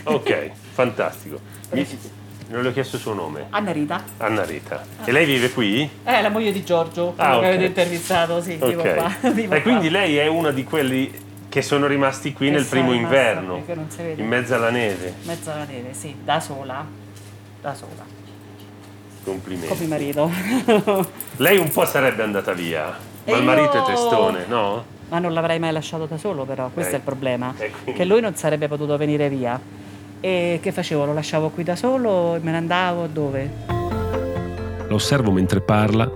Ok, 0.05 0.49
fantastico. 0.73 1.39
Non 2.49 2.63
le 2.63 2.69
ho 2.69 2.71
chiesto 2.71 2.95
il 2.95 3.01
suo 3.03 3.13
nome. 3.13 3.45
Anna 3.51 3.71
Rita. 3.71 4.03
Anna 4.17 4.43
Rita. 4.43 4.83
E 5.05 5.11
lei 5.11 5.25
vive 5.25 5.51
qui? 5.51 5.87
È 6.03 6.19
la 6.21 6.29
moglie 6.29 6.51
di 6.51 6.63
Giorgio, 6.63 7.13
Ah, 7.15 7.25
quello 7.25 7.35
ok. 7.37 7.41
che 7.41 7.47
avete 7.49 7.65
intervistato, 7.65 8.41
sì, 8.41 8.55
vivo 8.55 8.81
Ok. 8.81 8.95
qua. 8.95 9.11
vivo 9.31 9.53
E 9.53 9.61
quindi 9.61 9.89
qua. 9.89 9.99
lei 9.99 10.17
è 10.17 10.25
una 10.27 10.49
di 10.51 10.63
quelli 10.63 11.11
che 11.47 11.61
sono 11.61 11.85
rimasti 11.85 12.33
qui 12.33 12.47
Che 12.47 12.53
nel 12.53 12.65
primo 12.65 12.91
rimasta 12.91 13.15
inverno, 13.17 13.63
in 14.15 14.27
mezzo 14.27 14.55
alla 14.55 14.69
neve. 14.71 15.07
In 15.21 15.27
mezzo 15.27 15.51
alla 15.51 15.65
neve, 15.65 15.93
sì, 15.93 16.15
da 16.23 16.39
sola. 16.39 16.83
Da 17.61 17.73
sola. 17.75 18.03
Complimenti. 19.23 19.67
Con 19.67 19.77
mio 19.77 19.87
marito. 19.87 20.31
Lei 21.37 21.57
un 21.59 21.69
po' 21.69 21.85
sarebbe 21.85 22.23
andata 22.23 22.53
via, 22.53 22.85
ma 23.25 23.31
E 23.33 23.37
il 23.37 23.43
marito 23.43 23.77
io- 23.77 23.83
è 23.83 23.85
testone, 23.85 24.45
no? 24.47 24.83
Ma 25.09 25.19
non 25.19 25.33
l'avrei 25.33 25.59
mai 25.59 25.71
lasciato 25.71 26.05
da 26.05 26.17
solo 26.17 26.45
però, 26.45 26.69
questo 26.73 26.91
Eh, 26.91 26.95
è 26.95 26.97
il 26.97 27.03
problema. 27.03 27.53
e 27.57 27.69
quindi? 27.71 27.93
Che 27.93 28.05
lui 28.05 28.21
non 28.21 28.35
sarebbe 28.35 28.67
potuto 28.67 28.95
venire 28.97 29.27
via. 29.29 29.59
E 30.21 30.59
che 30.61 30.71
facevo? 30.71 31.05
Lo 31.05 31.13
lasciavo 31.13 31.49
qui 31.49 31.63
da 31.63 31.75
solo 31.75 32.35
e 32.35 32.39
me 32.39 32.51
ne 32.51 32.57
andavo 32.57 33.07
dove? 33.07 33.49
La 33.67 34.93
osservo 34.93 35.31
mentre 35.31 35.61
parla 35.61 36.09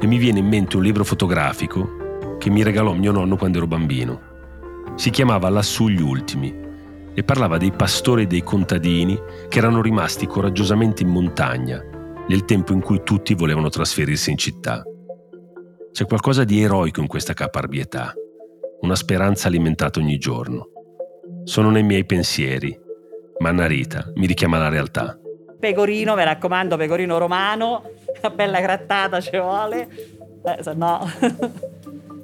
e 0.00 0.06
mi 0.06 0.18
viene 0.18 0.38
in 0.38 0.46
mente 0.46 0.76
un 0.76 0.82
libro 0.82 1.04
fotografico 1.04 2.36
che 2.38 2.50
mi 2.50 2.62
regalò 2.62 2.92
mio 2.92 3.12
nonno 3.12 3.36
quando 3.36 3.58
ero 3.58 3.66
bambino. 3.66 4.20
Si 4.96 5.10
chiamava 5.10 5.48
Lassù 5.48 5.88
gli 5.88 6.00
ultimi 6.00 6.54
e 7.14 7.22
parlava 7.24 7.56
dei 7.56 7.72
pastori 7.72 8.22
e 8.22 8.26
dei 8.26 8.42
contadini 8.42 9.18
che 9.48 9.58
erano 9.58 9.82
rimasti 9.82 10.26
coraggiosamente 10.26 11.02
in 11.02 11.08
montagna 11.08 11.82
nel 12.28 12.44
tempo 12.44 12.72
in 12.72 12.80
cui 12.80 13.02
tutti 13.02 13.34
volevano 13.34 13.68
trasferirsi 13.68 14.30
in 14.30 14.38
città. 14.38 14.84
C'è 15.90 16.06
qualcosa 16.06 16.44
di 16.44 16.62
eroico 16.62 17.00
in 17.00 17.06
questa 17.06 17.34
caparbietà, 17.34 18.14
una 18.80 18.94
speranza 18.94 19.48
alimentata 19.48 20.00
ogni 20.00 20.18
giorno. 20.18 20.68
Sono 21.44 21.70
nei 21.70 21.82
miei 21.82 22.06
pensieri, 22.06 22.78
ma 23.38 23.48
Anna 23.48 23.66
Rita 23.66 24.10
mi 24.14 24.26
richiama 24.26 24.56
alla 24.56 24.68
realtà. 24.68 25.18
Pecorino, 25.58 26.14
mi 26.16 26.24
raccomando, 26.24 26.76
pecorino 26.76 27.18
romano, 27.18 27.82
una 28.20 28.30
bella 28.34 28.60
grattata 28.60 29.20
ci 29.20 29.36
vuole. 29.38 29.88
Eh, 30.44 30.62
se 30.62 30.74
no... 30.74 31.08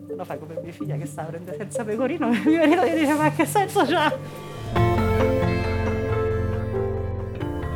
se 0.06 0.14
no 0.14 0.24
fai 0.24 0.38
come 0.38 0.58
mia 0.62 0.72
figlia 0.72 0.96
che 0.96 1.06
sta 1.06 1.22
a 1.22 1.26
prendere 1.26 1.56
senza 1.56 1.84
pecorino, 1.84 2.28
mio 2.44 2.58
marito 2.58 2.84
gli 2.84 2.98
dice 2.98 3.14
ma 3.14 3.30
che 3.30 3.46
senso 3.46 3.84
c'ha? 3.84 4.12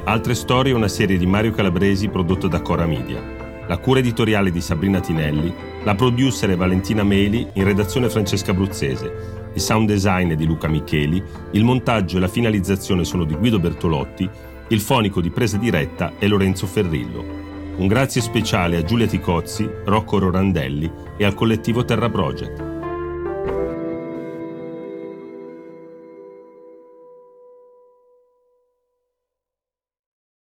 Altre 0.05 0.35
storie 0.35 0.73
è 0.73 0.75
una 0.75 0.89
serie 0.89 1.17
di 1.17 1.27
Mario 1.27 1.53
Calabresi 1.53 2.09
prodotto 2.09 2.49
da 2.49 2.61
Cora 2.61 2.87
Media. 2.87 3.23
La 3.69 3.79
cura 3.79 4.01
editoriale 4.01 4.51
di 4.51 4.61
Sabrina 4.61 4.99
Tinelli, 4.99 5.55
la 5.85 5.95
producer 5.95 6.51
è 6.51 6.57
Valentina 6.57 7.05
Meli, 7.05 7.49
in 7.53 7.65
redazione 7.65 8.11
Francesca 8.11 8.53
Bruzzese, 8.53 9.42
il 9.55 9.61
sound 9.61 9.87
design 9.87 10.31
è 10.33 10.35
di 10.35 10.47
Luca 10.47 10.69
Micheli, 10.69 11.23
il 11.53 11.65
montaggio 11.65 12.17
e 12.17 12.21
la 12.21 12.29
finalizzazione 12.29 13.05
sono 13.05 13.25
di 13.25 13.35
Guido 13.35 13.59
Bertolotti, 13.59 14.29
il 14.69 14.81
fonico 14.81 15.21
di 15.21 15.31
presa 15.31 15.59
diretta 15.59 16.13
è 16.19 16.27
Lorenzo 16.27 16.67
Ferrillo. 16.67 17.41
Un 17.77 17.87
grazie 17.87 18.21
speciale 18.21 18.77
a 18.77 18.83
Giulia 18.83 19.07
Ticozzi, 19.07 19.69
Rocco 19.85 20.19
Rorandelli 20.19 20.91
e 21.17 21.25
al 21.25 21.35
collettivo 21.35 21.85
Terra 21.85 22.09
Project. 22.09 22.72